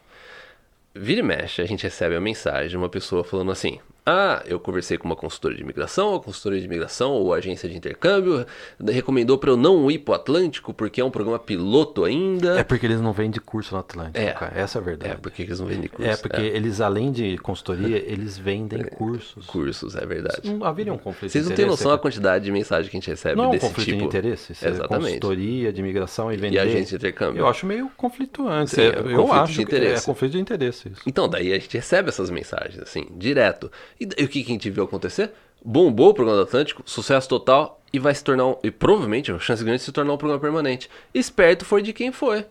[0.96, 4.60] Vira e mexe, a gente recebe a mensagem de uma pessoa falando assim: Ah, eu
[4.60, 8.46] conversei com uma consultora de imigração, a consultora de imigração ou agência de intercâmbio
[8.92, 12.60] recomendou para eu não ir pro Atlântico porque é um programa piloto ainda.
[12.60, 14.32] É porque eles não vendem curso no Atlântico, É.
[14.34, 14.52] cara.
[14.60, 15.12] Essa é a verdade.
[15.13, 16.10] É, porque eles não vendem curso.
[16.12, 19.46] É, porque eles, além de consultoria, eles vendem cursos.
[19.46, 20.52] cursos, é verdade.
[20.54, 22.02] Não haveria um conflito Vocês não têm interesse, noção da cara?
[22.02, 24.00] quantidade de mensagem que a gente recebe Não é um desse conflito tipo.
[24.00, 24.54] de interesse?
[24.56, 25.06] Ser Exatamente.
[25.06, 26.60] Consultoria de imigração e vender.
[26.60, 27.39] agência de intercâmbio.
[27.39, 28.72] Eu acho meio conflituante.
[28.72, 30.06] Sim, É, é um eu conflito acho de que é interesse.
[30.06, 31.02] conflito de interesse isso.
[31.08, 33.72] Então, daí a gente recebe essas mensagens, assim, direto.
[34.00, 35.32] E, o que, que a gente viu acontecer?
[35.64, 39.40] Bombou o programa do Atlântico, sucesso total, e vai se tornar, um, e provavelmente, a
[39.40, 40.90] chance grande de se tornar um programa permanente.
[41.14, 42.46] Esperto foi de quem foi.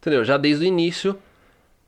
[0.00, 0.24] Entendeu?
[0.24, 1.16] Já desde o início,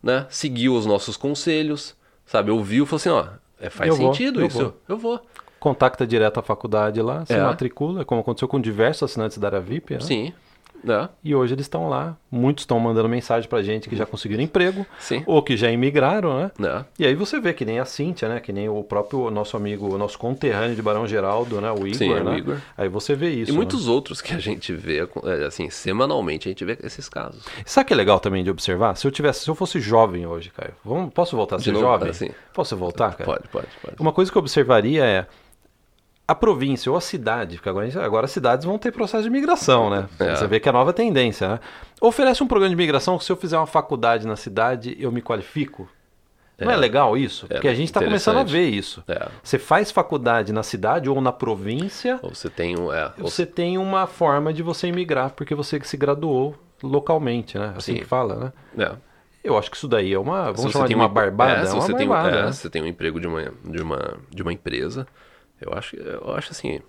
[0.02, 0.26] né?
[0.28, 2.50] Seguiu os nossos conselhos, sabe?
[2.50, 3.26] Ouviu e falou assim, ó,
[3.58, 4.58] é, faz Eu vou, sentido eu isso.
[4.58, 4.76] vou.
[4.88, 5.20] Eu vou.
[5.58, 7.40] Contacta direto a faculdade lá, se É.
[7.42, 10.00] matricula, como aconteceu com diversos assinantes da área VIP, né?
[10.00, 10.32] Sim.
[10.82, 11.08] Né?
[11.22, 12.16] E hoje eles estão lá.
[12.30, 15.22] Muitos estão mandando mensagem pra gente que já conseguiram emprego, Sim.
[15.26, 16.50] ou que já imigraram, né?
[16.58, 16.84] Né?
[16.98, 18.40] E aí você vê que nem a Cíntia, né?
[18.40, 21.70] Que nem o próprio nosso amigo, o nosso conterrâneo de Barão Geraldo, né?
[21.70, 22.38] O Igor, Sim, o né?
[22.38, 22.56] Igor.
[22.76, 23.50] Aí você vê isso.
[23.50, 23.56] E né?
[23.56, 27.44] muitos outros que a gente vê, é, assim, semanalmente a gente vê esses casos.
[27.64, 28.96] Sabe o que é legal também de observar?
[28.96, 32.10] Se eu tivesse, se eu fosse jovem hoje, Caio, vamos, posso voltar a ser jovem?
[32.10, 32.30] assim.
[32.52, 33.24] Posso voltar, cara?
[33.24, 33.96] Pode, pode, pode.
[34.00, 35.26] Uma coisa que eu observaria é
[36.32, 39.90] a província ou a cidade, porque agora, agora as cidades vão ter processo de migração,
[39.90, 40.08] né?
[40.18, 40.34] É.
[40.34, 41.60] Você vê que é a nova tendência, né?
[42.00, 45.20] Oferece um programa de migração que se eu fizer uma faculdade na cidade, eu me
[45.22, 45.88] qualifico.
[46.58, 46.76] Não é, É.
[46.76, 47.46] legal isso?
[47.48, 49.02] Porque a gente está começando a ver isso.
[49.08, 49.28] É.
[49.42, 52.92] Você faz faculdade na cidade ou na província, Ou você tem um.
[52.92, 57.72] É, ou você tem uma forma de você imigrar, porque você se graduou localmente, né?
[57.76, 57.98] Assim Sim.
[58.00, 58.84] que fala, né?
[58.86, 58.92] é.
[59.44, 61.60] Eu acho que isso daí é uma, vamos você chamar de tem uma um- barbada,
[61.60, 62.52] é, é, se você tem, um- barbada, é, né?
[62.52, 65.04] você tem um emprego de uma, de uma, de uma empresa,
[65.64, 66.80] eu acho, eu acho assim.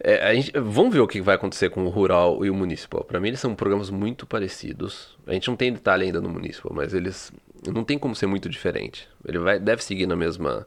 [0.00, 3.04] é, gente, vamos ver o que vai acontecer com o rural e o municipal.
[3.04, 5.16] Para mim, eles são programas muito parecidos.
[5.26, 7.32] A gente não tem detalhe ainda no municipal, mas eles
[7.72, 9.08] não tem como ser muito diferente.
[9.26, 10.66] Ele vai, deve seguir na mesma,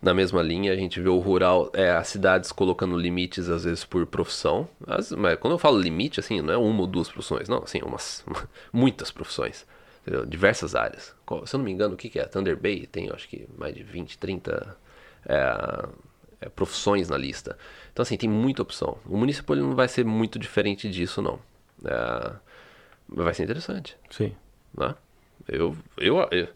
[0.00, 0.72] na mesma linha.
[0.72, 4.68] A gente vê o rural, é, as cidades colocando limites às vezes por profissão.
[4.86, 7.80] As- mas quando eu falo limite, assim, não é uma ou duas profissões, não, assim,
[7.82, 8.24] umas
[8.72, 9.66] muitas profissões.
[10.02, 10.26] entendeu?
[10.26, 11.14] Diversas áreas.
[11.46, 12.24] Se eu não me engano, o que, que é?
[12.26, 14.76] Thunder Bay tem, acho que mais de 20, 30
[15.26, 15.86] é,
[16.40, 17.56] é, profissões na lista.
[17.92, 18.98] Então, assim, tem muita opção.
[19.06, 21.38] O municipal ele não vai ser muito diferente disso, não.
[21.84, 22.32] É,
[23.08, 24.34] vai ser interessante Sim.
[24.76, 24.94] né?
[25.48, 26.48] Eu, eu, eu-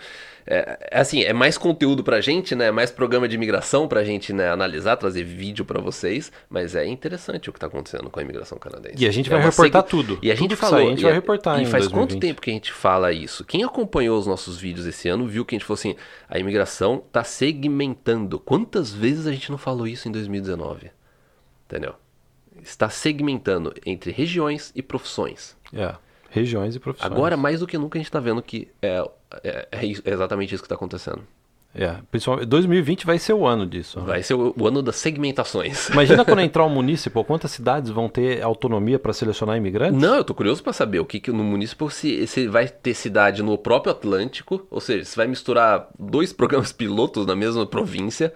[0.47, 2.67] é, é assim, é mais conteúdo pra gente, né?
[2.67, 6.85] É mais programa de imigração pra gente né, analisar, trazer vídeo pra vocês, mas é
[6.87, 8.97] interessante o que tá acontecendo com a imigração canadense.
[8.99, 10.19] E a gente É vai uma reportar tudo.
[10.21, 12.21] E a Tudo gente que falou, sair, a gente vai reportar E faz quanto 2020.
[12.21, 13.45] tempo que a gente fala isso?
[13.45, 15.95] Quem acompanhou os nossos vídeos esse ano viu que a gente falou assim,
[16.29, 18.41] a imigração tá segmentando.
[18.41, 20.91] Quantas vezes a gente não falou isso em 2019?
[21.67, 21.95] Entendeu?
[22.61, 25.57] Está segmentando entre regiões e profissões.
[25.73, 25.95] É.
[26.31, 27.11] Regiões e profissões.
[27.11, 29.05] Agora, mais do que nunca, a gente tá vendo que é,
[29.43, 31.23] é, é é exatamente isso que tá acontecendo.
[31.75, 31.97] É.
[32.11, 34.01] Principalmente, 2020 vai ser o ano disso.
[34.01, 34.07] né?
[34.07, 35.89] Vai ser o, o ano das segmentações.
[35.91, 40.01] Imagina quando entrar o municipal, quantas cidades vão ter autonomia para selecionar imigrantes?
[40.01, 42.95] Não, eu tô curioso pra saber o que, que no municipal se, se vai ter
[42.95, 48.33] cidade no próprio Atlântico, ou seja, se vai misturar dois programas pilotos na mesma província,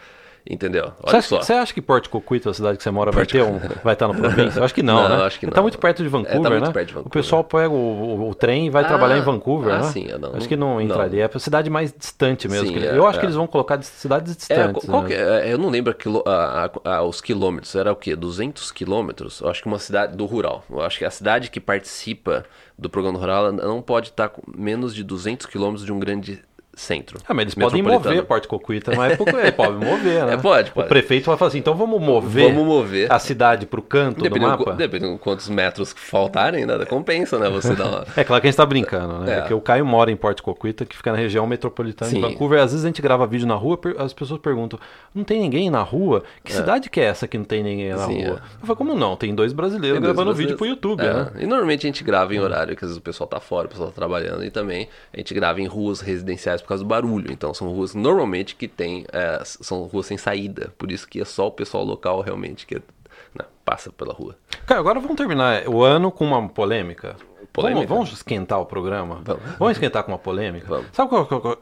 [0.49, 0.87] entendeu?
[0.87, 1.41] Você Olha acha, só.
[1.43, 4.09] você acha que Porto Coquito, a cidade que você mora, vai ter um, vai estar
[4.09, 4.59] na província?
[4.61, 5.25] Eu acho que não, Não, né?
[5.25, 5.63] acho que Tá não.
[5.63, 6.73] muito perto de Vancouver, É, tá muito né?
[6.73, 7.07] perto de Vancouver.
[7.09, 9.85] O pessoal pega o, o- o trem e vai Ah, trabalhar em Vancouver, ah, né?
[9.85, 10.81] sim, é, não, acho que não não.
[10.81, 11.25] entraria.
[11.25, 12.67] É a cidade mais distante mesmo.
[12.69, 13.21] Sim, que- é, eu acho é.
[13.21, 14.87] que eles vão colocar de cidades É, distantes.
[14.89, 15.05] né?
[15.07, 15.53] que é?
[15.53, 18.15] eu não lembro quilo- a- a- a- os quilômetros, era o quê?
[18.15, 19.41] 200 quilômetros?
[19.41, 20.63] Eu acho que uma cidade do rural.
[20.71, 22.45] Eu acho que a cidade que participa
[22.79, 26.43] do programa rural não pode estar com menos de 200 quilômetros de um grande
[26.77, 27.19] centro.
[27.29, 30.35] Ah, mas eles podem mover Porto Coquita numa época, ele pode mover, né?
[30.35, 30.89] É, pode, O pode.
[30.89, 33.11] prefeito vai falar assim, então vamos mover, Vamos mover.
[33.13, 34.65] a cidade pro canto do Dependendo, mapa?
[34.65, 37.49] qu- dependendo de quantos metros faltarem, nada compensa, né?
[37.51, 38.07] Você dá uma...
[38.17, 39.33] É claro que a gente tá brincando, né?
[39.37, 39.41] É.
[39.41, 42.17] Porque o Caio mora em Porto Coquita, que fica na região metropolitana Sim.
[42.17, 42.61] de Vancouver.
[42.61, 44.79] Às vezes a gente grava vídeo na rua, as pessoas perguntam:
[45.15, 46.25] não tem ninguém na rua?
[46.43, 48.37] Que cidade que é essa que não tem ninguém na Sim, rua?
[48.37, 48.55] é.
[48.63, 49.17] Eu falei, como não?
[49.17, 50.81] Tem dois brasileiros Tem dois gravando vídeo brasileiros.
[50.81, 51.43] pro YouTube, É, né?
[51.43, 53.71] E normalmente a gente grava em horário que às vezes o pessoal tá fora, o
[53.71, 54.45] pessoal tá trabalhando.
[54.45, 57.31] E também a gente grava em ruas residenciais por causa do barulho.
[57.31, 59.05] Então são ruas normalmente que tem.
[59.13, 60.73] é, são ruas sem saída.
[60.77, 64.37] Por isso que é só o pessoal local realmente que né, passa pela rua.
[64.67, 67.17] Cara, agora vamos terminar o ano com uma polêmica.
[67.53, 67.87] Polêmica?
[67.87, 69.23] Vamos, vamos esquentar o programa?
[69.59, 69.73] Vamos.
[69.77, 70.67] esquentar com uma polêmica?
[70.67, 70.87] Vamos.
[70.93, 71.59] Sabe qual, qual- qual-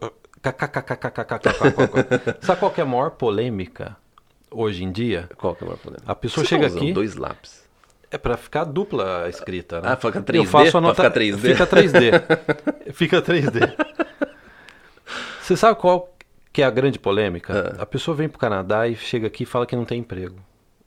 [2.41, 3.97] Sabe qual é a maior polêmica
[4.51, 5.29] hoje em dia?
[5.37, 6.05] Qual que é o maior problema?
[6.07, 7.63] A pessoa Você chega tá aqui- dois lápis.
[8.11, 9.89] É pra ficar dupla a escrita, né?
[9.93, 10.47] Ah, fica Eu 3D?
[10.47, 11.03] faço Pra anota...
[11.05, 11.39] ficar 3D?
[11.39, 12.93] Fica 3D.
[12.93, 13.75] Fica 3D.
[15.53, 16.09] Você sabe qual
[16.51, 17.75] que é a grande polêmica?
[17.79, 17.83] Ah.
[17.83, 20.37] A pessoa vem pro Canadá e chega aqui e fala que não tem emprego.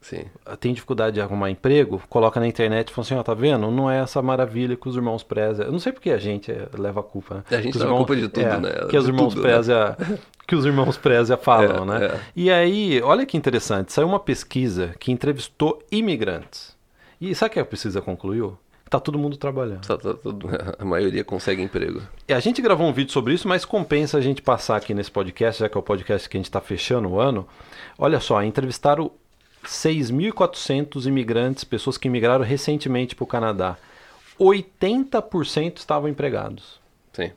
[0.01, 0.25] Sim.
[0.59, 3.69] Tem dificuldade de arrumar emprego, coloca na internet e fala assim, ó, tá vendo?
[3.69, 5.63] Não é essa maravilha que os irmãos Preza.
[5.63, 7.43] Eu não sei porque a gente eh, leva a culpa, né?
[7.51, 8.69] A gente leva a culpa de tudo, é, né?
[8.89, 9.53] Que os irmãos tudo, né?
[9.53, 9.97] Preza
[10.47, 12.05] que os irmãos Preza falam, É, né?
[12.07, 12.19] é.
[12.35, 16.75] E aí, olha que interessante, saiu uma pesquisa que entrevistou imigrantes.
[17.21, 18.57] E sabe o que a pesquisa concluiu?
[18.89, 19.85] Tá todo mundo trabalhando.
[19.85, 22.01] Tá- tá- tá- a maioria consegue emprego.
[22.27, 25.09] E a gente gravou um vídeo sobre isso, mas compensa a gente passar aqui nesse
[25.11, 27.47] podcast, já que é o podcast que a gente está fechando o ano.
[27.97, 29.09] Olha só, entrevistaram
[29.63, 33.77] 6.400 imigrantes, pessoas que imigraram recentemente para o Canadá.
[34.39, 36.79] 80% estavam empregados
[37.13, 37.31] Sim.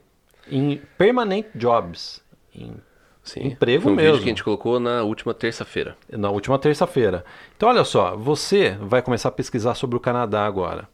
[0.51, 2.23] em permanent jobs,
[2.55, 2.75] em-
[3.23, 3.49] Sim.
[3.49, 4.13] Emprego Foi um mesmo.
[4.13, 5.97] vídeo que a gente colocou na última terça-feira.
[6.11, 7.25] na última terça-feira.
[7.57, 10.89] Então, olha só, você vai começar a pesquisar sobre o Canadá agora.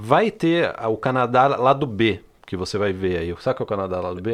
[0.00, 3.34] Vai ter ah, o Canadá lado B, que você vai ver aí.
[3.40, 4.30] Sabe o que é o Canadá lado B?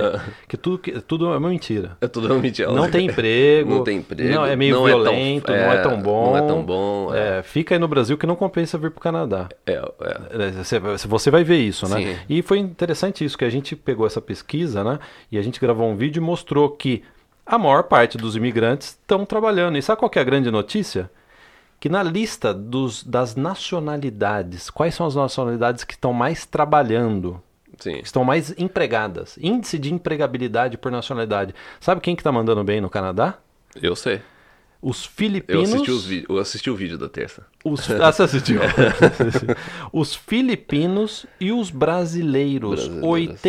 [0.47, 1.97] Que tudo, que tudo é uma mentira.
[2.03, 2.71] É tudo mentira.
[2.71, 3.71] Não tem emprego.
[3.77, 4.35] Não tem emprego.
[4.35, 6.27] Não, é meio não é tão- violento, não é tão bom.
[6.27, 7.15] Não é tão bom.
[7.15, 9.49] É, É, fica aí no Brasil que não compensa vir pro Canadá.
[9.67, 10.45] é, é.
[10.49, 11.97] É, Você, você vai ver isso, né?
[11.97, 12.17] Sim.
[12.29, 14.99] E foi interessante isso, que a gente pegou essa pesquisa, né?
[15.33, 17.03] E a gente gravou um vídeo e mostrou que
[17.47, 19.79] a maior parte dos imigrantes estão trabalhando.
[19.79, 21.11] E sabe qual é a grande notícia?
[21.85, 27.43] Que na lista dos, das nacionalidades, quais são as nacionalidades que estão mais trabalhando?
[27.79, 27.99] Sim.
[27.99, 29.37] que estão mais empregadas.
[29.37, 31.55] Índice de empregabilidade por nacionalidade.
[31.79, 33.35] Sabe quem que tá mandando bem no Canadá?
[33.83, 34.23] Eu sei.
[34.87, 35.73] Os Eu filipinos.
[35.73, 37.47] assisti, os vi- eu assisti o vídeo da terça.
[37.65, 38.61] Os, ah, você assistiu?
[39.91, 42.87] os filipinos e os brasileiros.
[42.87, 43.41] Brasileiros.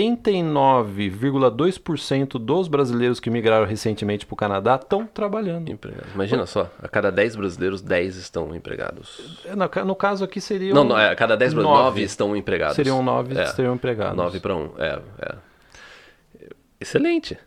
[1.14, 5.70] 89,2% dos brasileiros que migraram recentemente para o Canadá estão trabalhando.
[5.70, 6.08] Empregado.
[6.14, 9.44] Imagina só, a cada 10 brasileiros, 10 estão empregados.
[9.56, 10.74] No, ca- no caso aqui seriam.
[10.74, 12.00] Não, não, é, a cada 10 brasileiros, nove.
[12.00, 12.76] 9 estão empregados.
[12.78, 14.16] Seriam 9 É, que seriam empregados.
[14.16, 14.70] 9 para 1.
[14.78, 15.36] É, é.
[16.80, 17.38] Excelente.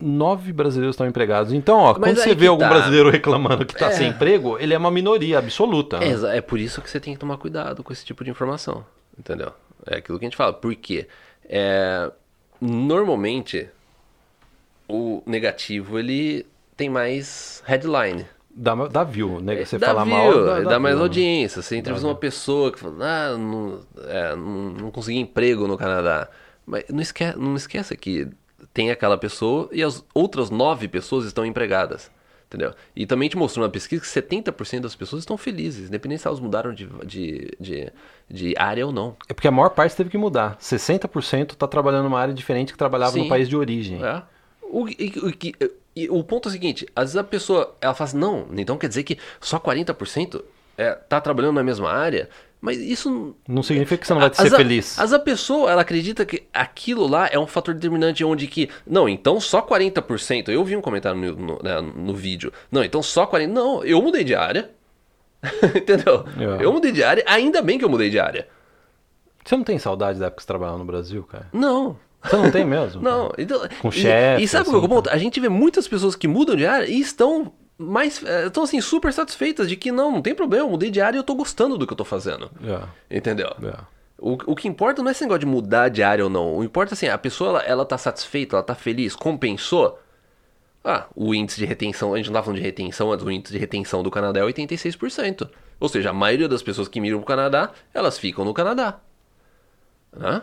[0.00, 1.52] Nove brasileiros estão empregados.
[1.52, 2.68] Então, ó, Mas quando você vê algum tá.
[2.68, 3.92] brasileiro reclamando que está É.
[3.92, 5.98] sem emprego, ele é uma minoria absoluta.
[6.00, 6.06] né?
[6.34, 8.84] É, é por isso que você tem que tomar cuidado com esse tipo de informação.
[9.18, 9.52] Entendeu?
[9.86, 10.52] É aquilo que a gente fala.
[10.52, 11.06] Por quê?
[11.48, 12.10] É,
[12.60, 13.68] normalmente,
[14.88, 18.26] o negativo, ele tem mais headline.
[18.56, 19.64] Dá, dá view, né?
[19.64, 21.02] Você dá fala view, mal, dá, dá, dá mais view, né?
[21.02, 21.62] audiência.
[21.62, 26.28] Você entrevista uma pessoa que fala, ah, não, é, não, não consegui emprego no Canadá.
[26.66, 28.28] Mas não esquece, não esqueça que
[28.72, 32.10] tem aquela pessoa e as outras nove pessoas estão empregadas.
[32.46, 32.72] Entendeu?
[32.94, 36.38] E também te mostrou na pesquisa que 70% das pessoas estão felizes, independente se elas
[36.38, 37.92] mudaram de, de, de,
[38.30, 39.16] de área ou não.
[39.28, 40.56] É porque a maior parte teve que mudar.
[40.58, 43.28] 60% está trabalhando numa área diferente que trabalhava no Sim.
[43.28, 44.04] país de origem.
[44.04, 44.22] É.
[44.62, 48.08] O, e- o e o ponto é o seguinte, às vezes a pessoa, ela fala
[48.08, 50.42] assim, não, então quer dizer que só 40%
[50.76, 52.28] é, tá trabalhando na mesma área,
[52.60, 53.36] mas isso...
[53.46, 54.96] Não significa que você não vai ser a- feliz.
[54.96, 59.08] Vezes a pessoa, ela acredita que aquilo lá é um fator determinante onde que, não,
[59.08, 63.26] então só 40%, eu vi um comentário no, no, né, no vídeo, não, então só
[63.26, 64.70] 40%, não, eu mudei de área,
[65.76, 66.24] entendeu?
[66.38, 66.64] É.
[66.64, 68.48] Eu mudei de área, ainda bem que eu mudei de área.
[69.44, 71.46] Você não tem saudade da época que você trabalhava no Brasil, cara?
[71.52, 73.02] Não, Você não tem mesmo?
[73.04, 75.10] Não, então, Com e, chefe, E sabe qual é o assim, ponto?
[75.10, 78.22] A gente vê muitas pessoas que mudam de área e estão mais.
[78.24, 81.16] eh, Estão assim, super satisfeitas de que não, não tem problema, eu mudei de área
[81.16, 82.50] e eu tô gostando do que eu tô fazendo.
[83.10, 83.48] É, Entendeu?
[83.62, 83.94] é.
[84.16, 86.56] O, o que importa não é esse negócio de mudar de área ou não.
[86.56, 89.98] O importa é assim, a pessoa ela, ela tá satisfeita, ela tá feliz, compensou.
[90.84, 93.52] Ah, o índice de retenção, a gente não tá falando de retenção, mas o índice
[93.52, 95.48] de retenção do Canadá é 86%.
[95.80, 98.98] Ou seja, a maioria das pessoas que migram pro Canadá, elas ficam no Canadá.
[100.18, 100.42] Hã?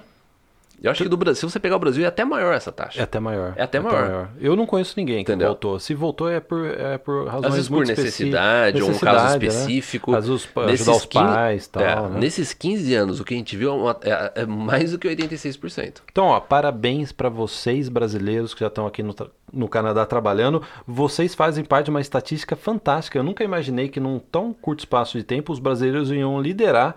[0.83, 2.99] Eu acho que do Brasil, se você pegar o Brasil, é até maior essa taxa.
[2.99, 3.53] É até maior.
[3.55, 4.29] É até maior.
[4.39, 5.49] Eu não conheço ninguém que Entendeu?
[5.49, 5.79] voltou.
[5.79, 9.15] Se voltou é por, é por razões Às vezes por necessidade, especi- ou um caso
[9.37, 9.47] necessidade, né?
[9.51, 10.15] específico.
[10.15, 11.83] Às vezes pra Nesses ajudar os 15 pais tal.
[11.83, 12.19] é, né?
[12.19, 15.07] Nesses 15 anos, o que a gente viu é, uma- é- é mais do que
[15.07, 16.01] 86%.
[16.11, 19.13] Então, ó, parabéns para vocês brasileiros que já estão aqui no,
[19.53, 20.63] no Canadá trabalhando.
[20.87, 23.19] Vocês fazem parte de uma estatística fantástica.
[23.19, 26.95] Eu nunca imaginei que num tão curto espaço de tempo os brasileiros iam liderar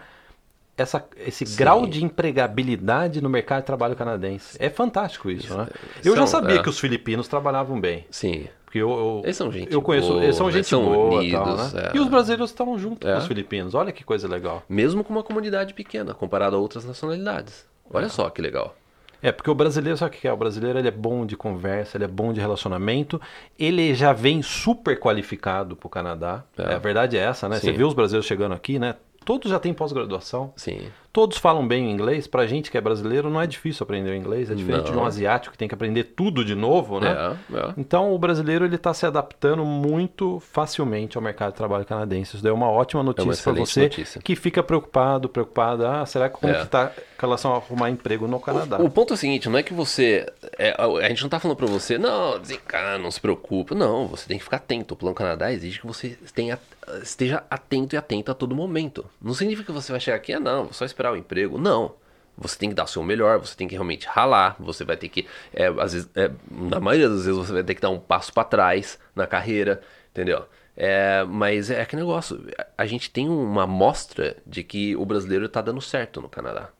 [0.77, 1.57] essa, esse Sim.
[1.57, 4.57] grau de empregabilidade no mercado de trabalho canadense.
[4.61, 5.69] É fantástico isso, né?
[6.01, 6.63] isso Eu já é um- sabia é.
[6.63, 8.05] que os filipinos trabalhavam bem.
[8.11, 8.47] Sim.
[8.65, 11.23] Porque eu, eu, Eles são gente eu conheço, boa, eles são eles gente são boa
[11.23, 11.91] e tal, unidos, né?
[11.93, 11.97] é.
[11.97, 13.13] E os brasileiros estão junto É.
[13.13, 13.73] com os filipinos.
[13.75, 14.65] Olha que coisa legal.
[14.69, 17.65] Mesmo com uma comunidade pequena, comparado a outras nacionalidades.
[17.93, 18.75] Olha só que legal.
[19.23, 20.33] É, porque o brasileiro, sabe o que é?
[20.33, 23.19] O brasileiro ele é bom de conversa, ele é bom de relacionamento,
[23.59, 26.43] ele já vem super qualificado pro Canadá.
[26.59, 26.75] É.
[26.75, 27.57] a verdade é essa, né?
[27.57, 27.69] Sim.
[27.69, 28.97] Você viu os brasileiros chegando aqui, né?
[29.25, 30.53] Todos já têm pós-graduação.
[30.57, 30.91] Sim.
[31.15, 32.27] Todos falam bem o inglês.
[32.27, 34.51] Pra gente que é brasileiro, não é difícil aprender o inglês.
[34.51, 35.07] É diferente de um Não.
[35.07, 37.37] asiático que tem que aprender tudo de novo, né?
[37.53, 37.75] É, é.
[37.79, 42.35] Então o brasileiro ele está se adaptando muito facilmente ao mercado de trabalho canadense.
[42.35, 44.21] Isso daí é uma ótima notícia para excelente você notícia.
[44.21, 46.01] que fica preocupado, preocupada.
[46.03, 46.63] Ah, será que como É.
[46.63, 48.79] que tá com relação a arrumar emprego no Canadá?
[48.81, 50.27] O ponto é o seguinte, não é que você.
[50.59, 53.73] é, a gente não tá falando pra você, não, desencana, não se preocupa.
[53.73, 54.95] Não, você tem que ficar atento.
[54.95, 56.59] O Plano Canadá exige que você tenha,
[57.05, 59.05] esteja atento e atento a todo momento.
[59.23, 61.59] Não significa que você vai chegar aqui, ah, não, vou só esperar o emprego.
[61.59, 61.95] Não.
[62.37, 65.09] Você tem que dar o seu melhor, você tem que realmente ralar, você vai ter
[65.09, 65.27] que.
[65.53, 68.33] é, às vezes, é, na maioria das vezes, você vai ter que dar um passo
[68.33, 69.81] pra trás na carreira,
[70.11, 70.45] entendeu?
[70.77, 72.45] É, mas é aquele negócio,
[72.77, 76.71] a- gente tem uma amostra de que o brasileiro tá dando certo no Canadá.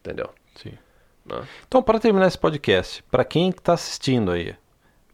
[0.00, 0.30] Entendeu?
[0.54, 0.72] Sim.
[1.26, 1.42] Né?
[1.66, 4.54] Então, para terminar esse podcast, para quem está assistindo aí,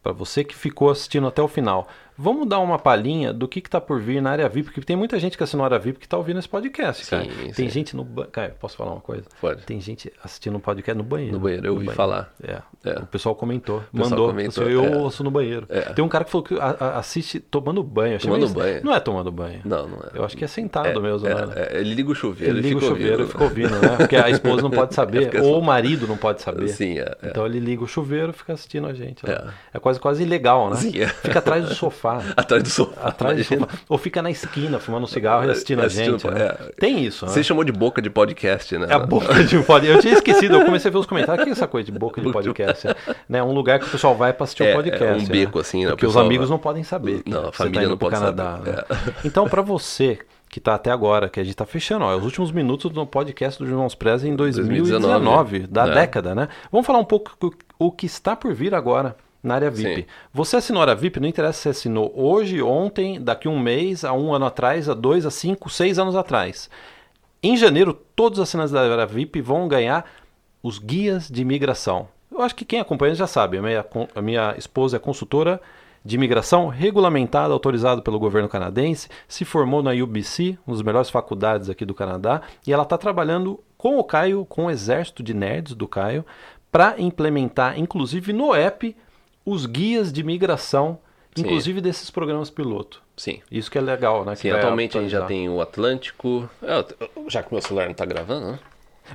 [0.03, 3.79] para você que ficou assistindo até o final, vamos dar uma palhinha do que está
[3.79, 6.05] por vir na área VIP, porque tem muita gente que assinou a área VIP que
[6.05, 7.23] está ouvindo esse podcast, Sim, cara.
[7.25, 7.51] sim.
[7.53, 8.31] Tem gente no banheiro.
[8.31, 9.23] Cara, posso falar uma coisa?
[9.39, 9.63] Pode.
[9.63, 11.33] Tem gente assistindo um podcast no banheiro.
[11.33, 12.33] No banheiro, eu ouvi falar.
[12.43, 12.61] É.
[12.85, 12.99] É.
[12.99, 14.27] O pessoal comentou, pessoal mandou.
[14.29, 14.97] comentou, assim, eu é.
[14.97, 15.65] ouço no banheiro.
[15.69, 15.81] É.
[15.93, 16.55] Tem um cara que falou que
[16.95, 18.19] assiste tomando banho.
[18.19, 18.81] Tomando banho.
[18.83, 19.61] Não é tomando banho.
[19.65, 20.09] Não, não é.
[20.17, 21.53] Eu acho que é sentado mesmo, É, né?
[21.55, 23.97] é, ele liga o chuveiro Ele liga o chuveiro e fica ouvindo, né?
[23.97, 26.67] Porque a esposa não pode saber, ou só- o marido não pode saber.
[26.69, 27.15] Sim, é.
[27.21, 27.29] é.
[27.29, 29.25] Então ele liga o chuveiro e fica assistindo a gente.
[29.25, 29.53] lá.
[29.73, 29.77] É.
[29.77, 30.77] É, quase, quase ilegal, né?
[30.77, 31.07] Sim, é.
[31.07, 32.06] Fica atrás do sofá.
[32.35, 33.01] Atrás do sofá.
[33.01, 33.67] Atrás do sofá.
[33.89, 36.31] Ou fica na esquina fumando um cigarro e assistindo a Assistindo, gente.
[36.33, 36.45] né?
[36.45, 36.71] é.
[36.79, 37.31] Tem isso, né?
[37.31, 38.87] Você chamou de boca de podcast, né?
[38.89, 39.95] É a boca de um podcast.
[39.95, 41.41] Eu tinha esquecido, eu comecei a ver os comentários.
[41.41, 42.87] O que é essa coisa de boca de podcast?
[43.27, 43.41] né?
[43.43, 45.03] Um lugar que o pessoal vai para assistir É, um podcast.
[45.05, 45.25] é um né?
[45.25, 45.87] beco, assim, né?
[45.87, 47.21] O Porque os amigos vai- não podem saber.
[47.25, 48.57] Não, a tá família indo não pode Canadá.
[48.57, 48.73] saber, É.
[48.73, 48.83] né?
[49.25, 52.23] Então, para você que tá até agora, que a gente tá fechando, ó, é os
[52.23, 55.93] últimos minutos do podcast do Irmãos Preza em 2019, 2019, da é.
[55.93, 56.47] década, né?
[56.71, 57.31] Vamos falar um pouco
[57.79, 60.01] o- o que está por vir agora na área VIP.
[60.01, 60.07] Sim.
[60.33, 64.03] Você assinou a área VIP, não interessa se você assinou hoje, ontem, daqui um mês,
[64.03, 66.69] há um ano atrás, há dois, há cinco, seis anos atrás.
[67.41, 70.05] Em janeiro, todos os assinantes da área VIP vão ganhar
[70.61, 72.07] os guias de imigração.
[72.31, 73.57] Eu acho que quem acompanha já sabe.
[73.57, 73.85] A minha,
[74.15, 75.61] a minha esposa é consultora
[76.03, 81.69] de imigração regulamentada, autorizada pelo governo canadense, se formou na UBC, uma das melhores faculdades
[81.69, 85.75] aqui do Canadá, e ela está trabalhando com o Caio, com o exército de nerds
[85.75, 86.25] do Caio,
[86.71, 88.95] para implementar, inclusive no app,
[89.49, 90.99] os guias de imigração,
[91.35, 91.43] Sim.
[91.43, 93.01] inclusive desses programas piloto.
[93.15, 93.39] Sim.
[93.51, 94.35] Isso que é legal, né?
[94.35, 96.49] Sim, atualmente a gente já tem o Atlântico.
[96.61, 96.85] É,
[97.29, 98.59] já que meu celular não tá gravando, né?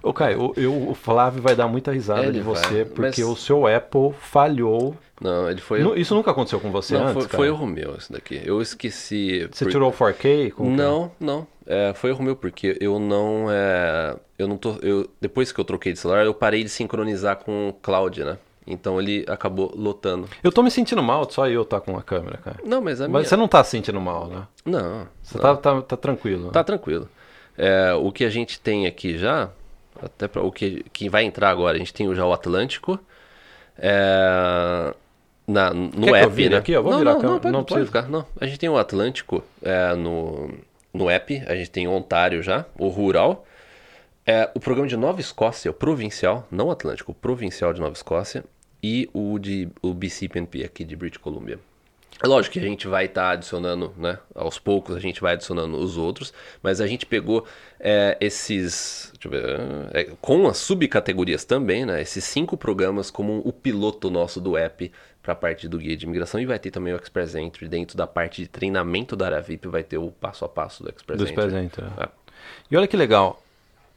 [0.03, 3.21] Ô, Caio, eu, o Flávio vai dar muita risada É, de ele você, vai, porque
[3.23, 4.97] mas- o seu Apple falhou.
[5.21, 6.01] Não, ele foi.
[6.01, 8.41] Isso nunca aconteceu com você não, antes, foi, foi erro meu isso daqui.
[8.45, 9.47] Eu esqueci.
[9.53, 10.51] Você por- tirou o 4K?
[10.53, 10.85] Como que é?
[10.85, 11.47] Não, não.
[11.67, 13.47] É, foi erro meu, porque eu não.
[13.51, 14.77] É, eu não tô.
[14.83, 18.39] Eu, depois que eu troquei de celular, eu parei de sincronizar com o cloud, né?
[18.67, 20.29] Então ele acabou lotando.
[20.43, 22.59] Eu tô me sentindo mal, só eu tá com a câmera, cara.
[22.65, 23.19] Não, mas a minha.
[23.19, 24.47] Mas você não tá se sentindo mal, né?
[24.65, 25.07] Não.
[25.23, 25.43] Você não.
[25.43, 26.47] tá, tá, tá tranquilo.
[26.47, 26.51] né?
[26.53, 27.09] Tá tranquilo.
[27.59, 29.51] É, o que a gente tem aqui já,
[30.01, 32.99] até para o que, que vai entrar agora, a gente tem já o Atlântico.
[33.79, 34.95] É,
[35.47, 36.57] na, no Quer que eu app, vire né?
[36.57, 36.73] aqui?
[36.73, 37.35] Eu vou não, virar a não, câmera.
[37.35, 38.03] não, pode, Não pode precisa.
[38.03, 38.11] ficar.
[38.11, 40.51] Não, a gente tem o Atlântico é, no,
[40.95, 43.45] no app, a gente tem o Ontário já, o Rural.
[44.27, 47.95] É, o programa de Nova Escócia, o provincial, não o Atlântico, o provincial de Nova
[47.95, 48.45] Escócia.
[48.85, 51.61] E o de o BCPNP aqui de British Columbia.
[52.23, 54.19] É lógico que a gente vai estar adicionando, né?
[54.35, 57.47] Aos poucos a gente vai adicionando os outros, mas a gente pegou
[57.81, 59.61] é, esses, deixa eu ver,
[59.93, 62.03] é, com as subcategorias também, né?
[62.03, 64.91] Esses cinco programas como o piloto nosso do app
[65.23, 67.97] para a parte do guia de imigração e vai ter também o Express Entry dentro
[67.97, 71.19] da parte de treinamento da área VIP, vai ter o passo a passo do Express
[71.19, 71.35] Do Entry.
[71.35, 71.81] presente.
[71.81, 72.05] é.
[72.05, 72.09] É,
[72.71, 73.41] E olha que legal.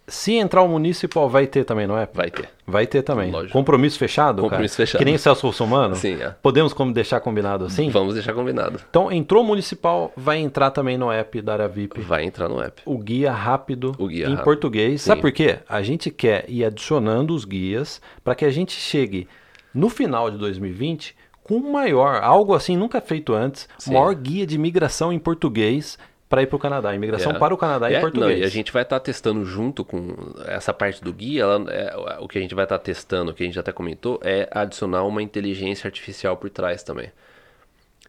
[0.08, 2.08] Se entrar o Municipal, vai ter também, não é?
[2.14, 2.48] vai ter.
[2.68, 3.32] Vai ter também.
[3.32, 3.54] Lógico.
[3.54, 4.86] Compromisso fechado, Compromisso cara?
[4.86, 5.00] fechado.
[5.00, 5.96] Que nem Celso Russomano?
[5.96, 6.36] Sim, é.
[6.44, 7.90] Podemos como deixar combinado assim?
[7.90, 8.80] Vamos deixar combinado.
[8.88, 12.02] Então, entrou o Municipal, vai entrar também no app da área VIP.
[12.02, 12.82] Vai entrar no app.
[12.86, 14.44] o guia rápido O guia em rápido.
[14.44, 15.02] português.
[15.02, 15.08] Sim.
[15.08, 15.58] Sabe por quê?
[15.68, 19.28] A gente quer ir adicionando os guias para que a gente chegue
[19.74, 23.94] no final de 2020 com o maior, algo assim nunca feito antes, Sim.
[23.94, 25.98] maior guia de imigração em português
[26.28, 26.94] para ir para o Canadá.
[26.96, 27.40] Imigração É.
[27.40, 28.32] para o Canadá em É, português.
[28.32, 30.16] Não, e a gente vai estar testando junto com
[30.48, 31.44] essa parte do guia.
[31.44, 34.48] ela- é, o que a gente vai estar testando, que a gente até comentou, é
[34.52, 37.12] adicionar uma inteligência artificial por trás também.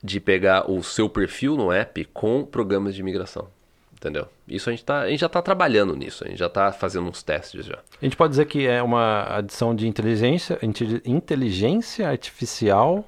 [0.03, 3.49] De pegar o seu perfil no app com programas de imigração.
[3.95, 4.27] Entendeu?
[4.47, 7.09] Isso a gente, tá, a gente já está trabalhando nisso, a gente já está fazendo
[7.09, 7.79] uns testes já.
[8.01, 13.03] A gente pode dizer que é uma adição de inteligência, inte- inteligência artificial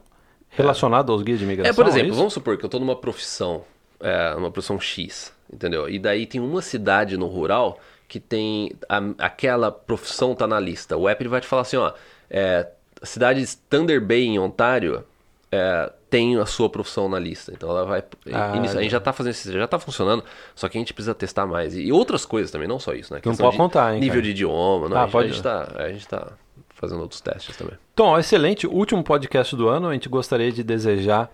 [0.48, 1.70] relacionada aos guias de imigração.
[1.70, 2.16] É, por exemplo, isso?
[2.16, 3.64] vamos supor que eu estou numa profissão,
[4.00, 5.88] é, uma profissão X, entendeu?
[5.88, 10.96] E daí tem uma cidade no rural que tem a- aquela profissão tá na lista.
[10.96, 11.92] O app ele vai te falar assim, ó,
[12.30, 12.66] é,
[13.02, 15.04] a cidade de Thunder Bay em Ontário
[15.52, 17.52] é, tem a sua profissão na lista.
[17.54, 18.80] Então ela vai Ah, iniciar.
[18.80, 20.24] A gente já tá fazendo isso, já tá funcionando,
[20.54, 23.12] só que a gente precisa testar mais e, e outras coisas também, não só isso,
[23.12, 23.20] né?
[23.24, 24.22] Não pode de contar, hein, Nível cara?
[24.22, 26.28] de idioma, não, Ah, a, gente, pode- a gente tá, a gente tá
[26.70, 27.74] fazendo outros testes também.
[27.98, 28.66] Ó, excelente.
[28.66, 29.88] Último podcast do ano.
[29.88, 31.30] A gente gostaria de desejar.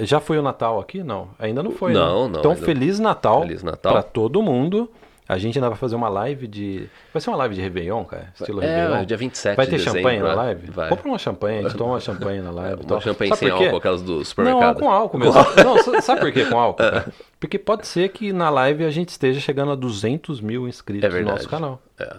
[0.00, 1.02] Já foi o Natal aqui?
[1.02, 1.92] Não, ainda não foi.
[1.92, 2.32] Não, né?
[2.34, 3.42] não, Então, Feliz Natal.
[3.42, 3.92] Feliz Natal.
[3.92, 4.90] Pra todo mundo.
[5.28, 6.88] A gente ainda vai fazer uma live de.
[7.12, 8.32] Vai ser uma live de Réveillon, cara?
[8.34, 8.96] Estilo Réveillon.
[8.96, 10.34] É, dia 27 Vai de ter dezembro, champanhe na né?
[10.34, 10.70] live?
[10.70, 10.88] Vai.
[10.90, 12.82] Compra uma champanhe, a gente toma uma champanhe na live.
[12.82, 14.80] e Uma champanhe Sabe sem por álcool, aquelas do Não, supermercado.
[14.80, 15.34] com álcool mesmo.
[15.64, 16.82] Não, sa- sabe por que com álcool?
[16.82, 17.06] cara?
[17.40, 21.20] Porque pode ser que na live a gente esteja chegando a 200 mil inscritos É
[21.22, 21.80] no nosso canal.
[21.98, 22.14] É.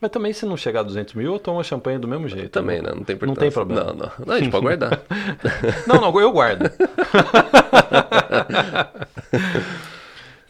[0.00, 2.50] Mas também se não chegar a 200 mil, eu tomo a champanhe do mesmo jeito.
[2.50, 2.92] Também, né?
[2.94, 3.92] Não tem Não tem problema.
[3.92, 4.12] Não, não.
[4.26, 5.02] Não, a gente pode guardar.
[5.86, 6.70] Não, não, eu guardo.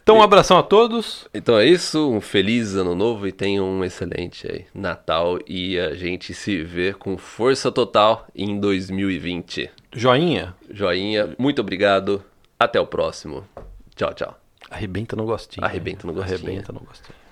[0.03, 1.27] então, um abração a todos.
[1.33, 5.95] Então é isso, um feliz ano novo e tenham um excelente aí, Natal e a
[5.95, 9.69] gente se vê com força total em 2020.
[9.93, 10.55] Joinha.
[10.69, 12.23] Joinha, muito obrigado,
[12.59, 13.47] até o próximo.
[13.95, 14.39] Tchau, tchau.
[14.69, 15.65] Arrebenta no gostinho.
[15.65, 16.37] Arrebenta no gostinho.
[16.37, 17.28] Arrebenta no gostinho.